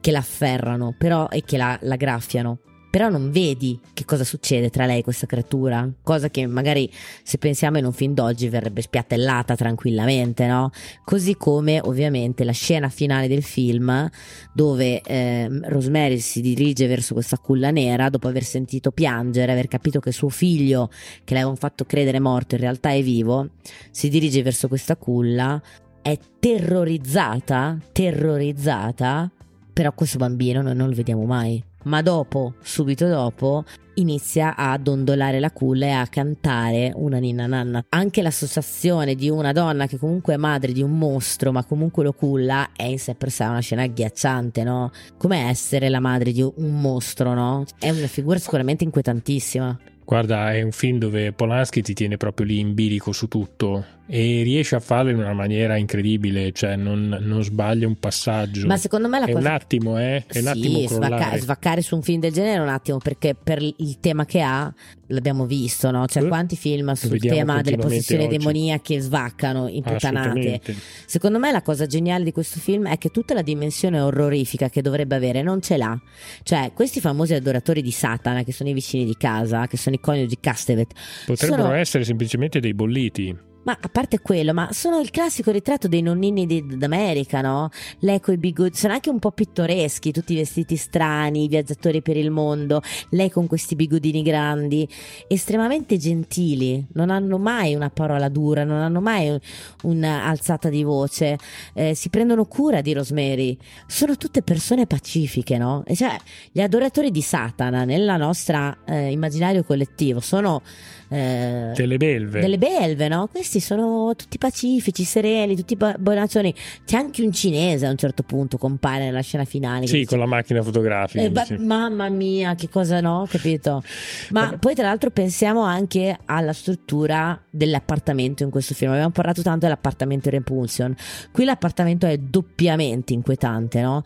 [0.00, 2.58] che la afferrano però, e che la, la graffiano.
[2.94, 6.88] Però non vedi che cosa succede tra lei e questa creatura, cosa che magari
[7.24, 10.70] se pensiamo in un film d'oggi verrebbe spiattellata tranquillamente, no?
[11.04, 14.08] Così come ovviamente la scena finale del film
[14.52, 19.98] dove eh, Rosemary si dirige verso questa culla nera dopo aver sentito piangere, aver capito
[19.98, 20.88] che suo figlio,
[21.24, 23.48] che le avevano fatto credere morto, in realtà è vivo,
[23.90, 25.60] si dirige verso questa culla,
[26.00, 29.32] è terrorizzata, terrorizzata
[29.74, 31.60] però questo bambino noi non lo vediamo mai.
[31.84, 37.84] Ma dopo, subito dopo, inizia a dondolare la culla e a cantare una ninna nanna.
[37.90, 42.12] Anche l'associazione di una donna che comunque è madre di un mostro, ma comunque lo
[42.12, 44.90] culla, è in sé per sé una scena agghiacciante, no?
[45.18, 47.64] Come essere la madre di un mostro, no?
[47.78, 49.78] È una figura sicuramente inquietantissima.
[50.06, 54.42] Guarda, è un film dove Polanski ti tiene proprio lì in bilico su tutto e
[54.42, 58.66] riesce a farlo in una maniera incredibile, cioè non, non sbaglia un passaggio.
[58.66, 59.48] Ma secondo me la è cosa...
[59.48, 60.24] un attimo, eh?
[60.26, 63.34] È un sì, attimo svacca- svaccare su un film del genere è un attimo perché
[63.34, 64.72] per il tema che ha
[65.08, 66.06] l'abbiamo visto, no?
[66.06, 68.36] Cioè Eh, quanti film sul tema delle possessioni oggi.
[68.36, 70.60] demoniache svaccano in puttanate.
[71.06, 74.82] Secondo me la cosa geniale di questo film è che tutta la dimensione orrorifica che
[74.82, 75.98] dovrebbe avere non ce l'ha.
[76.42, 80.00] Cioè, questi famosi adoratori di Satana, che sono i vicini di casa, che sono i
[80.00, 80.92] coniugi Castevet,
[81.26, 83.52] Potrebbero sono- essere semplicemente dei bolliti.
[83.64, 87.70] Ma a parte quello, ma sono il classico ritratto dei nonnini di- d'America, no?
[88.00, 92.82] Lei coi bigodi, sono anche un po' pittoreschi, tutti vestiti strani, viaggiatori per il mondo,
[93.10, 94.88] lei con questi bigodini grandi,
[95.28, 99.40] estremamente gentili, non hanno mai una parola dura, non hanno mai un-
[99.82, 101.38] un'alzata di voce,
[101.74, 105.82] eh, si prendono cura di Rosemary, sono tutte persone pacifiche, no?
[105.86, 106.16] E cioè,
[106.52, 110.62] gli adoratori di Satana nella nostra eh, immaginario collettivo sono...
[111.08, 112.40] eh, Delle belve.
[112.40, 113.28] delle belve, no?
[113.30, 116.54] Questi sono tutti pacifici, sereni, tutti bonaccioni.
[116.84, 119.86] C'è anche un cinese a un certo punto, compare nella scena finale.
[119.86, 121.22] Sì, dice, con la macchina fotografica.
[121.22, 121.46] "Eh, ba-.
[121.58, 123.26] Mamma mia, che cosa no?
[123.28, 123.82] Capito?
[124.30, 124.58] Ma Vabbè.
[124.58, 128.92] poi, tra l'altro, pensiamo anche alla struttura dell'appartamento in questo film.
[128.92, 130.94] Abbiamo parlato tanto dell'appartamento Repulsion.
[131.30, 134.02] Qui l'appartamento è doppiamente inquietante, no?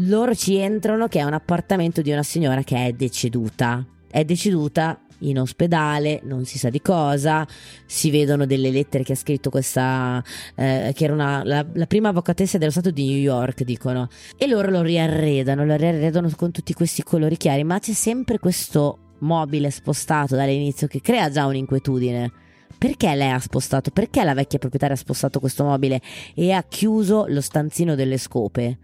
[0.00, 3.84] Loro ci entrano che è un appartamento di una signora che è deceduta.
[4.10, 7.46] È deceduta in ospedale, non si sa di cosa,
[7.86, 10.22] si vedono delle lettere che ha scritto questa,
[10.54, 14.46] eh, che era una- la, la prima avvocatessa dello Stato di New York, dicono, e
[14.46, 19.70] loro lo riarredano, lo riarredano con tutti questi colori chiari, ma c'è sempre questo mobile
[19.70, 22.32] spostato dall'inizio che crea già un'inquietudine.
[22.78, 23.90] Perché lei ha spostato?
[23.90, 26.00] Perché la vecchia proprietaria ha spostato questo mobile
[26.34, 28.78] e ha chiuso lo stanzino delle scope?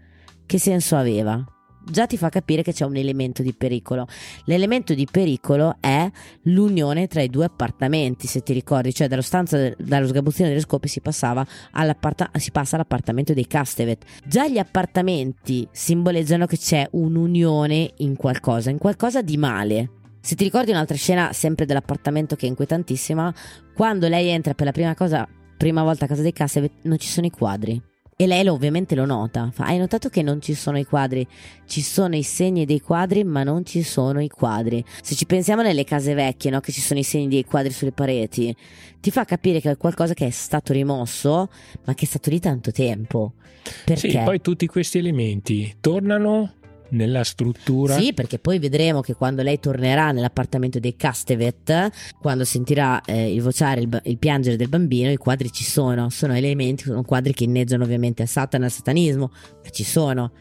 [0.47, 1.52] Che senso aveva?
[1.85, 4.07] Già ti fa capire che c'è un elemento di pericolo.
[4.45, 6.09] L'elemento di pericolo è
[6.43, 10.87] l'unione tra i due appartamenti, se ti ricordi, cioè dallo, stanza, dallo sgabuzzino delle scope
[10.87, 14.05] si, si passa all'appartamento dei Castevet.
[14.25, 19.89] Già gli appartamenti simboleggiano che c'è un'unione in qualcosa, in qualcosa di male.
[20.21, 23.33] Se ti ricordi un'altra scena, sempre dell'appartamento che è inquietantissima,
[23.75, 27.09] quando lei entra per la prima cosa, prima volta a casa dei Castevet, non ci
[27.09, 27.91] sono i quadri.
[28.15, 29.49] E lei ovviamente lo nota.
[29.53, 31.27] Fa, hai notato che non ci sono i quadri?
[31.65, 34.83] Ci sono i segni dei quadri, ma non ci sono i quadri.
[35.01, 36.59] Se ci pensiamo nelle case vecchie, no?
[36.59, 38.55] Che ci sono i segni dei quadri sulle pareti,
[38.99, 41.49] ti fa capire che è qualcosa che è stato rimosso,
[41.85, 43.33] ma che è stato lì tanto tempo.
[43.85, 44.09] Perché?
[44.09, 46.53] Sì, poi tutti questi elementi tornano
[46.93, 47.97] nella struttura.
[47.97, 53.41] Sì, perché poi vedremo che quando lei tornerà nell'appartamento dei Castevet, quando sentirà eh, il
[53.41, 57.43] vociare, il, il piangere del bambino, i quadri ci sono, sono elementi, sono quadri che
[57.43, 59.31] inneggiano ovviamente a Satana, al satanismo,
[59.63, 60.31] ma ci sono.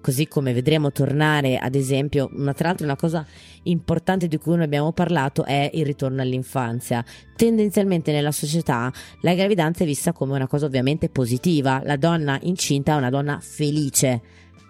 [0.00, 3.26] Così come vedremo tornare, ad esempio, una, tra l'altro una cosa
[3.64, 7.04] importante di cui noi abbiamo parlato è il ritorno all'infanzia.
[7.34, 8.92] Tendenzialmente nella società
[9.22, 13.40] la gravidanza è vista come una cosa ovviamente positiva, la donna incinta è una donna
[13.42, 14.20] felice.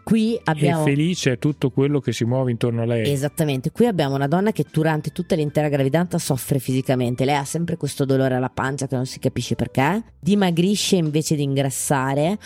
[0.06, 0.82] Qui abbiamo...
[0.82, 3.10] E felice è tutto quello che si muove intorno a lei.
[3.10, 7.76] Esattamente, qui abbiamo una donna che durante tutta l'intera gravidanza soffre fisicamente, lei ha sempre
[7.76, 12.38] questo dolore alla pancia che non si capisce perché, dimagrisce invece di ingrassare,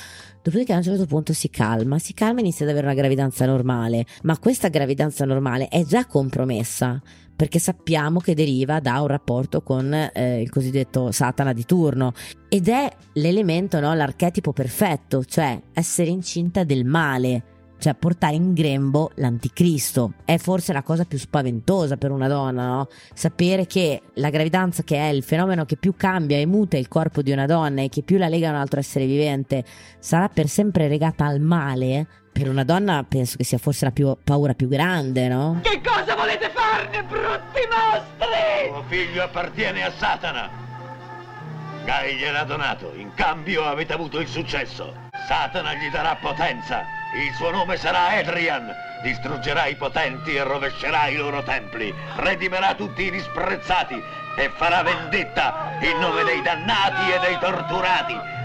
[0.43, 3.45] dopodiché a un certo punto si calma, si calma e inizia ad avere una gravidanza
[3.45, 6.99] normale, ma questa gravidanza normale è già compromessa.
[7.41, 12.13] Perché sappiamo che deriva da un rapporto con eh, il cosiddetto Satana di turno
[12.51, 17.43] ed è l'elemento, no, l'archetipo perfetto, cioè essere incinta del male,
[17.79, 22.89] cioè portare in grembo l'anticristo è forse la cosa più spaventosa per una donna, no?
[23.15, 27.23] Sapere che la gravidanza, che è il fenomeno che più cambia e muta il corpo
[27.23, 29.65] di una donna e che più la lega a un altro essere vivente,
[29.99, 32.07] sarà per sempre legata al male.
[32.33, 35.61] Per una donna penso che sia forse la più, paura più grande, no?
[35.63, 38.69] Che cosa volete farne, brutti mostri?
[38.69, 40.49] Tuo figlio appartiene a Satana.
[41.85, 44.95] Gai gliel'ha donato, in cambio avete avuto il successo.
[45.29, 46.83] Satana gli darà potenza.
[47.17, 48.71] Il suo nome sarà Adrian.
[49.03, 51.93] Distruggerà i potenti e rovescerà i loro templi.
[52.17, 54.01] Redimerà tutti i disprezzati
[54.37, 58.40] e farà vendetta in nome dei dannati e dei torturati.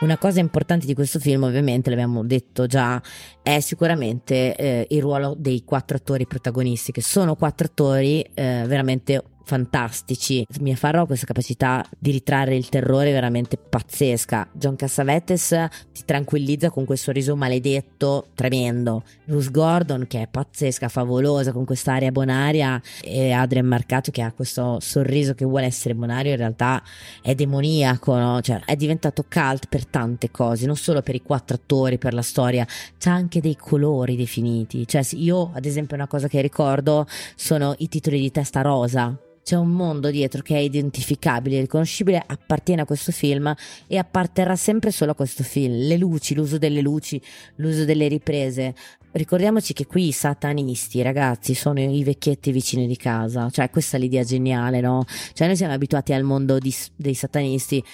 [0.00, 3.00] Una cosa importante di questo film, ovviamente, l'abbiamo detto già,
[3.42, 9.22] è sicuramente eh, il ruolo dei quattro attori protagonisti, che sono quattro attori eh, veramente
[9.44, 10.44] fantastici.
[10.60, 14.48] Mia Farrow ha questa capacità di ritrarre il terrore veramente pazzesca.
[14.52, 15.48] John Cassavetes
[15.92, 19.04] ti tranquillizza con quel sorriso maledetto tremendo.
[19.26, 24.78] Ruth Gordon che è pazzesca, favolosa con quest'aria bonaria e Adrian Marcato che ha questo
[24.80, 26.82] sorriso che vuole essere bonario in realtà
[27.22, 28.40] è demoniaco, no?
[28.40, 32.22] cioè, è diventato cult per tante cose, non solo per i quattro attori, per la
[32.22, 32.66] storia,
[32.98, 34.86] c'ha anche dei colori definiti.
[34.86, 39.56] Cioè, io, ad esempio, una cosa che ricordo sono i titoli di testa rosa c'è
[39.56, 43.54] un mondo dietro che è identificabile, riconoscibile, appartiene a questo film
[43.86, 45.86] e apparterrà sempre solo a questo film.
[45.86, 47.20] Le luci, l'uso delle luci,
[47.56, 48.74] l'uso delle riprese.
[49.12, 53.50] Ricordiamoci che qui i satanisti, ragazzi, sono i vecchietti vicini di casa.
[53.50, 55.04] Cioè, questa è l'idea geniale, no?
[55.34, 57.84] Cioè, noi siamo abituati al mondo di, dei satanisti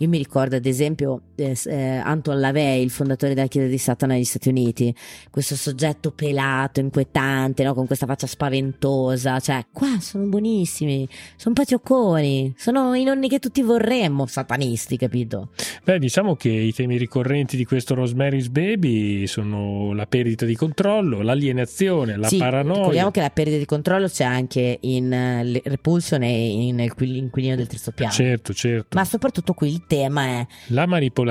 [0.00, 4.14] io mi ricordo ad esempio eh, eh, Anton LaVey, il fondatore della Chiesa di Satana
[4.14, 4.92] negli Stati Uniti,
[5.30, 7.74] questo soggetto pelato, inquietante, no?
[7.74, 13.62] con questa faccia spaventosa, cioè qua sono buonissimi, sono patiocconi, sono i nonni che tutti
[13.62, 15.50] vorremmo, satanisti, capito?
[15.84, 21.22] Beh, diciamo che i temi ricorrenti di questo Rosemary's Baby sono la perdita di controllo,
[21.22, 22.78] l'alienazione, la sì, paranoia.
[22.78, 27.68] Ricordiamo che la perdita di controllo c'è anche in uh, Repulsion e in Inquilino del
[27.68, 28.12] terzo piano.
[28.12, 28.96] Certo, certo.
[28.96, 31.26] Ma soprattutto qui il tema è la manipolazione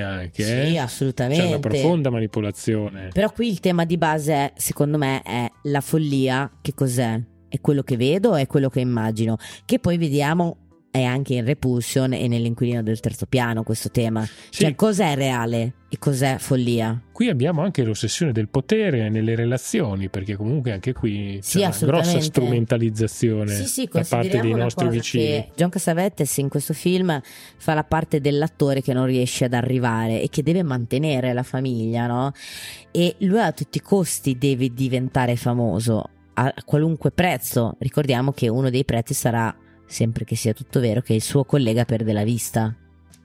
[0.00, 0.42] anche.
[0.42, 0.78] Sì, eh?
[0.78, 1.42] assolutamente.
[1.42, 3.08] C'è una profonda manipolazione.
[3.12, 6.50] Però qui il tema di base, secondo me, è la follia.
[6.60, 7.20] Che cos'è?
[7.48, 9.36] È quello che vedo, è quello che immagino.
[9.64, 10.65] Che poi vediamo
[10.96, 14.24] è anche in Repulsion e nell'inquilino del terzo piano questo tema.
[14.24, 14.62] Sì.
[14.62, 17.00] Cioè, cos'è reale e cos'è follia?
[17.12, 21.76] Qui abbiamo anche l'ossessione del potere nelle relazioni, perché comunque anche qui sì, c'è una
[21.80, 25.50] grossa strumentalizzazione sì, sì, da parte dei nostri vicini.
[25.54, 27.20] John Cassavetes in questo film
[27.56, 32.06] fa la parte dell'attore che non riesce ad arrivare e che deve mantenere la famiglia,
[32.06, 32.32] no?
[32.90, 37.76] E lui a tutti i costi deve diventare famoso a qualunque prezzo.
[37.78, 39.54] Ricordiamo che uno dei prezzi sarà
[39.86, 42.74] sempre che sia tutto vero, che il suo collega perde la vista.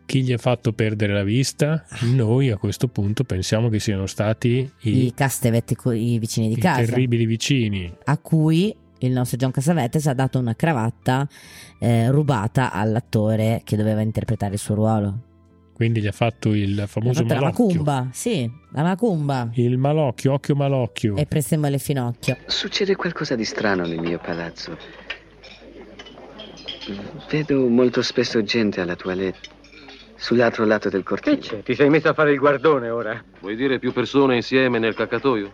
[0.05, 1.85] Chi gli ha fatto perdere la vista?
[2.01, 6.57] Noi a questo punto pensiamo che siano stati i, I Castevet, i vicini di i
[6.57, 6.81] casa.
[6.81, 7.93] I terribili vicini.
[8.03, 11.27] A cui il nostro John Cassavetes ha dato una cravatta
[11.79, 15.19] eh, rubata all'attore che doveva interpretare il suo ruolo.
[15.73, 17.65] Quindi gli ha fatto il famoso fatto malocchio.
[17.65, 19.49] La macumba, sì, la macumba.
[19.53, 21.15] Il malocchio, occhio malocchio.
[21.15, 22.37] E presemmo le finocchio.
[22.45, 24.77] Succede qualcosa di strano nel mio palazzo.
[27.29, 29.49] Vedo molto spesso gente alla toilette.
[30.15, 31.37] Sull'altro lato del cortile.
[31.37, 31.63] Che c'è?
[31.63, 33.23] Ti sei messo a fare il guardone ora?
[33.39, 35.51] Vuoi dire più persone insieme nel cacatoio?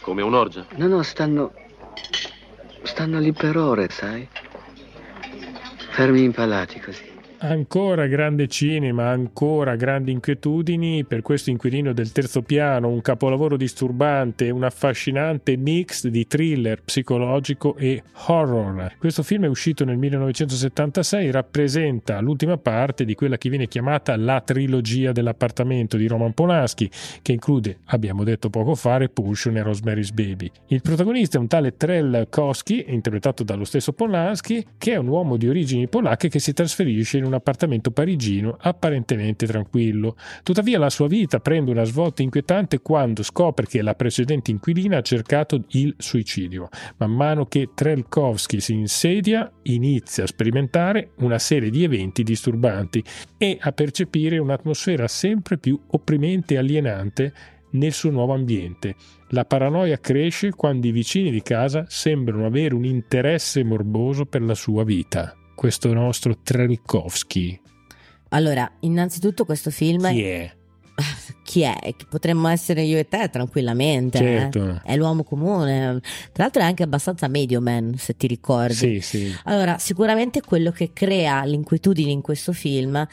[0.00, 0.66] Come un'orgia?
[0.76, 1.52] No, no, stanno.
[2.82, 4.28] stanno lì per ore, sai?
[5.90, 7.13] Fermi impalati così.
[7.38, 14.50] Ancora grande cinema, ancora grandi inquietudini per questo inquilino del terzo piano, un capolavoro disturbante,
[14.50, 18.94] un affascinante mix di thriller psicologico e horror.
[18.98, 24.40] Questo film è uscito nel 1976, rappresenta l'ultima parte di quella che viene chiamata la
[24.40, 30.50] trilogia dell'appartamento di Roman Polanski, che include, abbiamo detto poco fa, Repulsion e Rosemary's Baby.
[30.68, 35.36] Il protagonista è un tale Trell Koski, interpretato dallo stesso Polanski, che è un uomo
[35.36, 40.16] di origini polacche che si trasferisce in un appartamento parigino apparentemente tranquillo.
[40.42, 45.02] Tuttavia la sua vita prende una svolta inquietante quando scopre che la precedente inquilina ha
[45.02, 46.68] cercato il suicidio.
[46.98, 53.02] Man mano che Trelkovsky si insedia, inizia a sperimentare una serie di eventi disturbanti
[53.38, 57.32] e a percepire un'atmosfera sempre più opprimente e alienante
[57.70, 58.94] nel suo nuovo ambiente.
[59.30, 64.54] La paranoia cresce quando i vicini di casa sembrano avere un interesse morboso per la
[64.54, 67.60] sua vita questo nostro Trelkovsky?
[68.30, 70.08] Allora, innanzitutto questo film...
[70.10, 70.52] Chi è?
[71.42, 71.94] Chi è?
[72.08, 74.18] Potremmo essere io e te tranquillamente.
[74.18, 74.68] Certo.
[74.68, 74.80] Eh?
[74.82, 76.00] È l'uomo comune.
[76.32, 78.74] Tra l'altro è anche abbastanza medio man, se ti ricordi.
[78.74, 79.36] Sì, sì.
[79.44, 83.06] Allora, sicuramente quello che crea l'inquietudine in questo film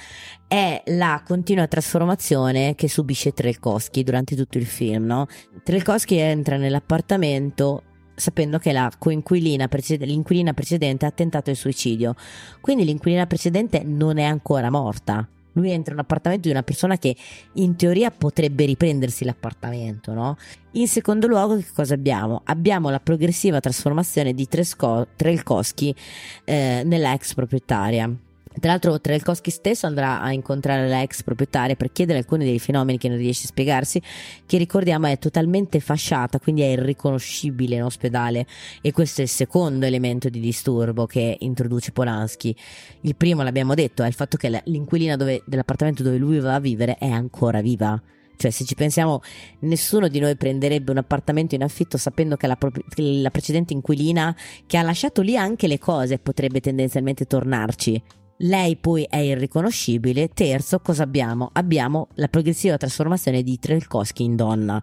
[0.48, 5.28] è la continua trasformazione che subisce Trelkovsky durante tutto il film, no?
[5.64, 7.84] Trelkovsky entra nell'appartamento
[8.16, 12.16] sapendo che la coinquilina preced- l'inquilina precedente ha tentato il suicidio.
[12.60, 15.28] Quindi l'inquilina precedente non è ancora morta.
[15.54, 17.16] Lui entra in un appartamento di una persona che
[17.54, 20.38] in teoria potrebbe riprendersi l'appartamento, no?
[20.72, 22.42] In secondo luogo, che cosa abbiamo?
[22.46, 25.94] Abbiamo la progressiva trasformazione di Tresco- Trelkowski
[26.46, 28.10] eh, nella ex proprietaria.
[28.60, 32.98] Tra l'altro Trelkowski stesso andrà a incontrare la ex proprietaria per chiedere alcuni dei fenomeni
[32.98, 34.02] che non riesce a spiegarsi,
[34.46, 38.46] che ricordiamo è totalmente fasciata, quindi è irriconoscibile in ospedale
[38.82, 42.54] e questo è il secondo elemento di disturbo che introduce Polanski.
[43.02, 46.60] Il primo l'abbiamo detto è il fatto che l'inquilina dove, dell'appartamento dove lui va a
[46.60, 48.00] vivere è ancora viva
[48.36, 49.22] Cioè, se ci pensiamo,
[49.60, 54.36] nessuno di noi prenderebbe un appartamento in affitto sapendo che la, pro- la precedente inquilina
[54.68, 58.20] che ha lasciato lì anche le cose potrebbe tendenzialmente tornarci.
[58.44, 60.30] Lei poi è irriconoscibile.
[60.30, 61.50] Terzo, cosa abbiamo?
[61.54, 64.82] Abbiamo la progressiva trasformazione di Trelkowski in donna.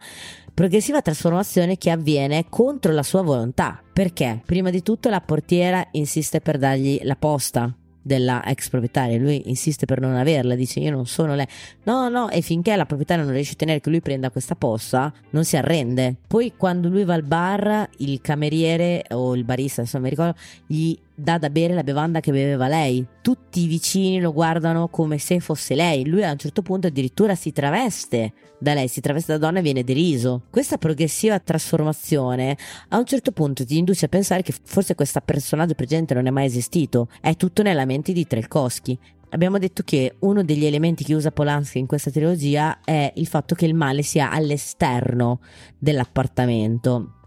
[0.54, 3.82] Progressiva trasformazione che avviene contro la sua volontà.
[3.92, 4.40] Perché?
[4.44, 9.18] Prima di tutto la portiera insiste per dargli la posta della ex proprietaria.
[9.18, 11.46] Lui insiste per non averla, dice io non sono lei.
[11.82, 15.12] No, no, e finché la proprietaria non riesce a ottenere che lui prenda questa posta,
[15.30, 16.14] non si arrende.
[16.28, 20.96] Poi quando lui va al bar, il cameriere o il barista, insomma, mi ricordo, gli
[21.20, 23.04] dà da bere la bevanda che beveva lei.
[23.20, 26.06] Tutti i vicini lo guardano come se fosse lei.
[26.06, 29.62] Lui a un certo punto addirittura si traveste da lei, si traveste da donna e
[29.62, 30.42] viene deriso.
[30.48, 32.56] Questa progressiva trasformazione
[32.90, 36.30] a un certo punto ti induce a pensare che forse questo personaggio precedente non è
[36.30, 37.08] mai esistito.
[37.20, 38.96] È tutto nella mente di Trelkowski.
[39.30, 43.54] Abbiamo detto che uno degli elementi che usa Polanski in questa trilogia è il fatto
[43.54, 45.40] che il male sia all'esterno
[45.76, 47.17] dell'appartamento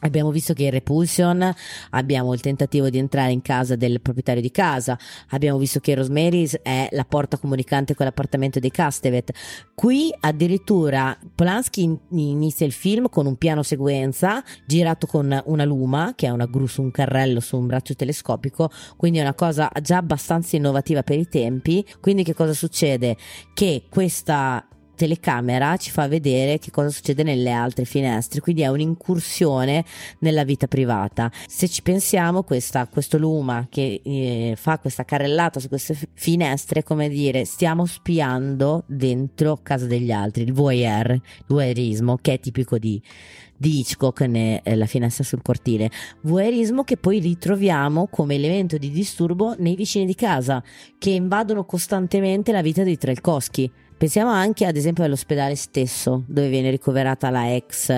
[0.00, 1.54] Abbiamo visto che in Repulsion
[1.90, 4.98] abbiamo il tentativo di entrare in casa del proprietario di casa,
[5.30, 9.32] abbiamo visto che Rosemary's è la porta comunicante con l'appartamento dei Castevet.
[9.74, 16.26] Qui addirittura Polanski inizia il film con un piano sequenza girato con una luma, che
[16.26, 19.96] è una gru su un carrello su un braccio telescopico, quindi è una cosa già
[19.96, 21.84] abbastanza innovativa per i tempi.
[22.00, 23.16] Quindi che cosa succede?
[23.54, 24.66] Che questa
[24.96, 29.84] telecamera ci fa vedere che cosa succede nelle altre finestre, quindi è un'incursione
[30.20, 31.30] nella vita privata.
[31.46, 37.08] Se ci pensiamo, questa, questo Luma che eh, fa questa carrellata su queste finestre, come
[37.08, 43.00] dire, stiamo spiando dentro casa degli altri, il voyeur, il voyeurismo, che è tipico di,
[43.56, 45.90] di Hitchcock nella finestra sul cortile.
[46.22, 50.62] Voyeurismo che poi ritroviamo come elemento di disturbo nei vicini di casa,
[50.98, 56.70] che invadono costantemente la vita dei Trelkowski Pensiamo anche ad esempio all'ospedale stesso dove viene
[56.70, 57.88] ricoverata la ex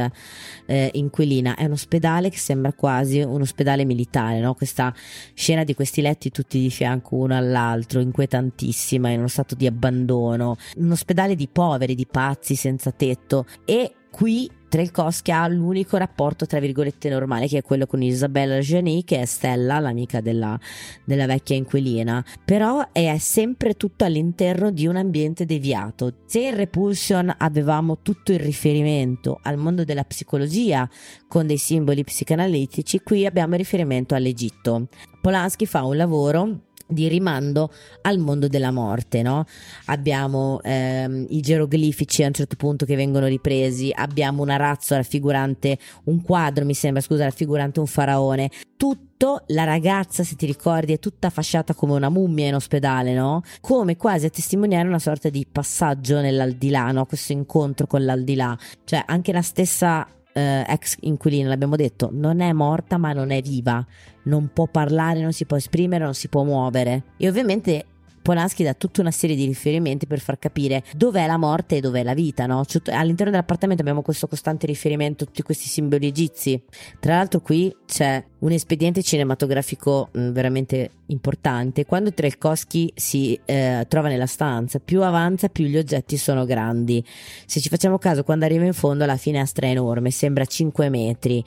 [0.67, 1.57] eh, inquilina.
[1.57, 4.55] È un ospedale che sembra quasi un ospedale militare, no?
[4.55, 4.95] Questa
[5.35, 10.57] scena di questi letti tutti di fianco uno all'altro, inquietantissima, in uno stato di abbandono.
[10.77, 13.47] Un ospedale di poveri, di pazzi senza tetto.
[13.65, 19.05] E qui Trelkowski ha l'unico rapporto tra virgolette normale che è quello con Isabella Gianni
[19.05, 20.59] che è Stella l'amica della,
[21.05, 22.25] della, vecchia inquilina.
[22.45, 26.13] Però è sempre tutto all'interno di un ambiente deviato.
[26.27, 30.89] Se in Repulsion avevamo tutto il riferimento al mondo della psicologia
[31.27, 34.89] con dei simboli psicanalitici qui abbiamo il riferimento all'Egitto.
[35.21, 37.71] Polanski fa un lavoro di rimando
[38.03, 39.45] al mondo della morte, no?
[39.87, 45.79] Abbiamo ehm, i geroglifici a un certo punto che vengono ripresi, abbiamo una razza raffigurante
[46.05, 48.51] un quadro, mi sembra, scusa, raffigurante un faraone.
[48.77, 53.43] Tutto, la ragazza, se ti ricordi, è tutta fasciata come una mummia in ospedale, no?
[53.61, 57.05] Come quasi a testimoniare una sorta di passaggio nell'aldilà, no?
[57.05, 58.57] Questo incontro con l'aldilà.
[58.85, 60.07] Cioè, anche la stessa
[60.39, 63.85] eh, ex inquilina, l'abbiamo detto, non è morta ma non è viva,
[64.25, 67.03] non può parlare, non si può esprimere, non si può muovere.
[67.17, 67.85] E ovviamente
[68.29, 72.03] Polanski dà tutta una serie di riferimenti per far capire dov'è la morte e dov'è
[72.03, 72.63] la vita, no?
[72.65, 76.63] Cioè, all'interno dell'appartamento abbiamo questo costante riferimento a tutti questi simboli egizi.
[77.01, 81.85] Tra l'altro qui c'è un espediente cinematografico mm, veramente importante.
[81.85, 87.05] Quando Trelkowski si eh, trova nella stanza, più avanza, più gli oggetti sono grandi.
[87.47, 91.45] Se ci facciamo caso, quando arriva in fondo, la finestra è enorme, sembra 5 metri.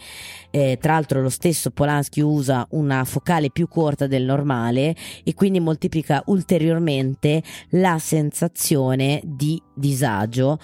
[0.49, 5.59] Eh, tra l'altro, lo stesso Polanski usa una focale più corta del normale e quindi
[5.59, 7.41] moltiplica ulteriormente
[7.71, 10.59] la sensazione di disagio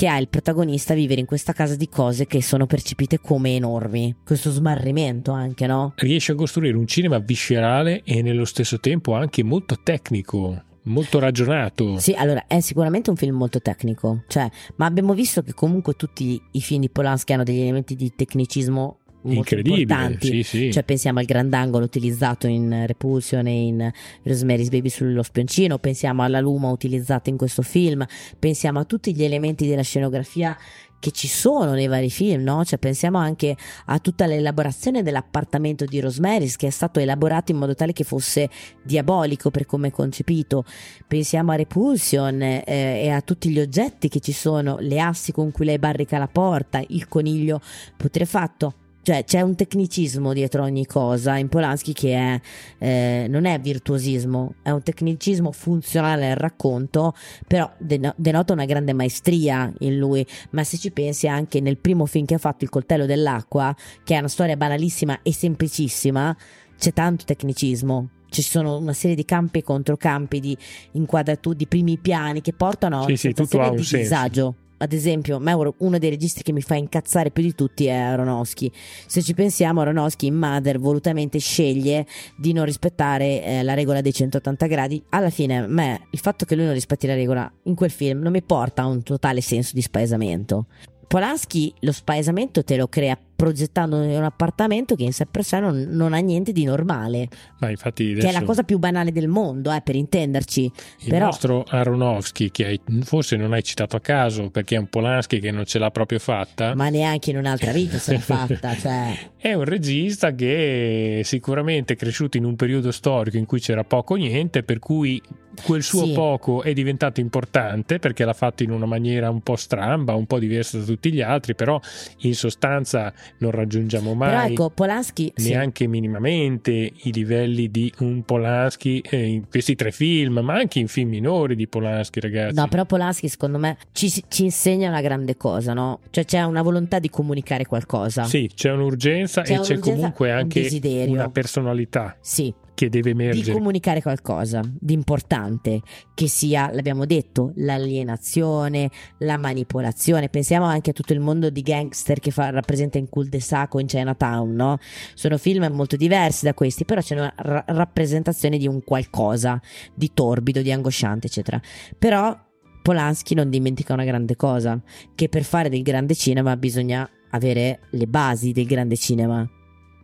[0.00, 4.16] che ha il protagonista vivere in questa casa di cose che sono percepite come enormi.
[4.24, 5.92] Questo smarrimento anche, no?
[5.96, 11.98] Riesce a costruire un cinema viscerale e nello stesso tempo anche molto tecnico molto ragionato.
[11.98, 16.40] Sì, allora è sicuramente un film molto tecnico, cioè, ma abbiamo visto che comunque tutti
[16.52, 20.16] i film di Polanski hanno degli elementi di tecnicismo incredibile.
[20.20, 20.72] Sì, sì.
[20.72, 23.90] Cioè, pensiamo al grandangolo utilizzato in Repulsion e in
[24.22, 28.04] Rosemary's Baby sullo spioncino, pensiamo alla luma utilizzata in questo film,
[28.38, 30.56] pensiamo a tutti gli elementi della scenografia
[31.00, 32.62] che ci sono nei vari film, no?
[32.64, 33.56] Cioè, pensiamo anche
[33.86, 38.48] a tutta l'elaborazione dell'appartamento di Rosemary's che è stato elaborato in modo tale che fosse
[38.82, 40.64] diabolico per come è concepito.
[41.08, 45.50] Pensiamo a Repulsion eh, e a tutti gli oggetti che ci sono, le assi con
[45.50, 47.60] cui lei barrica la porta, il coniglio
[47.96, 51.36] putrefatto cioè c'è un tecnicismo dietro ogni cosa.
[51.36, 52.40] In Polanski che è,
[52.78, 57.14] eh, non è virtuosismo, è un tecnicismo funzionale al racconto,
[57.46, 62.26] però denota una grande maestria in lui, ma se ci pensi anche nel primo film
[62.26, 63.74] che ha fatto, Il coltello dell'acqua,
[64.04, 66.36] che è una storia banalissima e semplicissima,
[66.78, 70.56] c'è tanto tecnicismo, ci sono una serie di campi e controcampi di
[70.92, 74.54] inquadrature, di primi piani che portano sì, a sì, tutto ha un di senso.
[74.82, 75.36] Ad esempio,
[75.78, 78.72] uno dei registi che mi fa incazzare più di tutti è Aronofsky.
[79.06, 82.06] Se ci pensiamo, Aronofsky in Mother volutamente sceglie
[82.36, 85.02] di non rispettare eh, la regola dei 180 gradi.
[85.10, 88.20] Alla fine, a me il fatto che lui non rispetti la regola in quel film
[88.20, 90.66] non mi porta a un totale senso di spaesamento.
[91.06, 95.86] Polanski lo spaesamento te lo crea progettando un appartamento che in sé per sé non,
[95.88, 97.28] non ha niente di normale.
[97.60, 98.26] Ma infatti adesso...
[98.26, 100.70] Che è la cosa più banale del mondo, eh, per intenderci.
[100.98, 101.24] Il Però...
[101.24, 105.50] nostro Aronofsky, che hai, forse non hai citato a caso perché è un Polanski che
[105.50, 106.74] non ce l'ha proprio fatta.
[106.74, 108.76] Ma neanche in un'altra vita se l'ha fatta.
[108.80, 109.30] Cioè...
[109.36, 114.16] È un regista che sicuramente è cresciuto in un periodo storico in cui c'era poco
[114.16, 115.20] niente, per cui
[115.60, 116.12] quel suo sì.
[116.12, 120.38] poco è diventato importante perché l'ha fatto in una maniera un po' stramba, un po'
[120.38, 121.80] diversa da tutti gli altri, però
[122.20, 125.90] in sostanza non raggiungiamo mai Però ecco, Polanski, neanche sì.
[125.90, 131.10] minimamente i livelli di un Polanski eh, in questi tre film, ma anche in film
[131.10, 132.54] minori di Polanski, ragazzi.
[132.54, 136.00] No, però Polanski secondo me ci, ci insegna una grande cosa, no?
[136.10, 138.24] Cioè c'è una volontà di comunicare qualcosa.
[138.24, 142.16] Sì, c'è un'urgenza c'è e un'urgenza, c'è comunque anche un una personalità.
[142.20, 143.44] Sì, che deve emergere.
[143.44, 145.82] Di comunicare qualcosa di importante,
[146.14, 150.30] che sia, l'abbiamo detto, l'alienazione, la manipolazione.
[150.30, 153.74] Pensiamo anche a tutto il mondo di gangster che fa, rappresenta in Cul de Sac
[153.74, 154.78] o in Chinatown, no?
[155.12, 159.60] Sono film molto diversi da questi, però c'è una ra- rappresentazione di un qualcosa
[159.94, 161.60] di torbido, di angosciante, eccetera.
[161.98, 162.34] Però
[162.80, 164.80] Polanski non dimentica una grande cosa,
[165.14, 169.46] che per fare del grande cinema bisogna avere le basi del grande cinema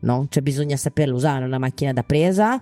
[0.07, 0.27] no?
[0.31, 2.59] Cioè bisogna saperlo usare una macchina da presa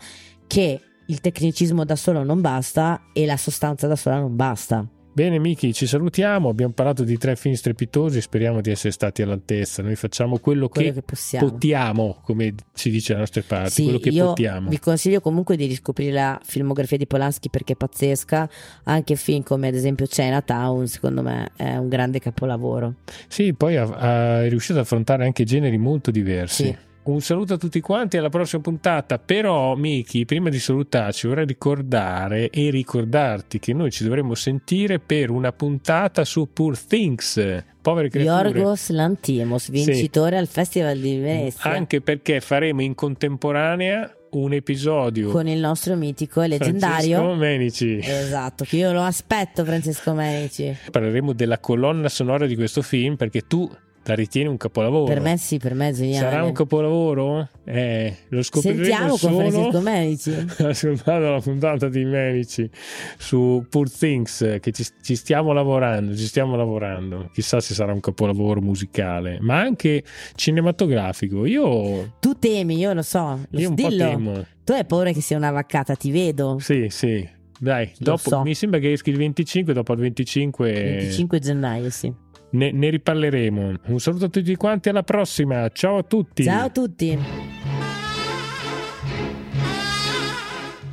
[0.46, 4.88] che il tecnicismo da solo non basta e la sostanza da sola non basta.
[5.14, 9.80] Bene Miki, ci salutiamo, abbiamo parlato di tre film strepitosi, speriamo di essere stati all'altezza,
[9.80, 11.50] noi facciamo quello, quello che, che possiamo.
[11.50, 14.68] Potiamo, come si dice alle nostre parti, sì, quello che io potiamo.
[14.70, 18.48] Vi consiglio comunque di riscoprire la filmografia di Polanski perché è pazzesca,
[18.82, 22.94] anche film come ad esempio Chinatown, secondo me è un grande capolavoro.
[23.28, 26.64] Sì, poi è riuscito ad affrontare anche generi molto diversi.
[26.64, 26.76] Sì.
[27.04, 29.18] Un saluto a tutti quanti alla prossima puntata.
[29.18, 35.28] Però, Miki, prima di salutarci, vorrei ricordare e ricordarti che noi ci dovremmo sentire per
[35.28, 37.62] una puntata su Poor Things.
[37.82, 38.48] Povere creature.
[38.48, 40.36] Yorgos Lantimos, vincitore sì.
[40.36, 41.70] al Festival di Venezia.
[41.70, 47.98] Anche perché faremo in contemporanea un episodio con il nostro mitico e leggendario Francesco Menici.
[48.02, 50.74] Esatto, che io lo aspetto, Francesco Menici.
[50.90, 53.70] Parleremo della colonna sonora di questo film perché tu
[54.06, 55.04] la ritieni un capolavoro.
[55.04, 56.30] Per me sì, per me è geniale.
[56.30, 57.48] Sarà un capolavoro?
[57.64, 60.46] Eh, lo scopriremo Sentiamo solo con Francesco Menici.
[60.58, 62.68] ascoltando la puntata di Menici
[63.16, 67.30] su Poor Things che ci, ci, stiamo lavorando, ci stiamo lavorando.
[67.32, 71.46] Chissà se sarà un capolavoro musicale, ma anche cinematografico.
[71.46, 73.40] Io Tu temi, io lo so.
[73.52, 73.88] Io un Dillo.
[73.90, 74.46] po' temo.
[74.64, 76.58] Tu hai paura che sia una vaccata, ti vedo.
[76.60, 77.26] Sì, sì.
[77.58, 78.42] Dai, dopo, so.
[78.42, 82.23] mi sembra che eschi il 25, dopo il 25 25 gennaio, sì
[82.54, 83.72] ne, ne riparleremo.
[83.86, 85.68] Un saluto a tutti quanti, alla prossima.
[85.70, 86.44] Ciao a tutti.
[86.44, 87.18] Ciao a tutti.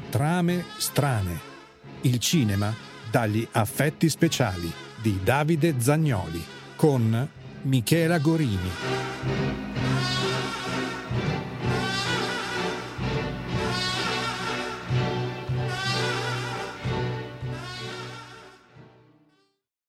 [0.10, 1.50] Trame strane.
[2.02, 2.74] Il cinema
[3.10, 6.44] dagli affetti speciali di Davide Zagnoli
[6.76, 7.28] con
[7.64, 9.71] Michela Gorini.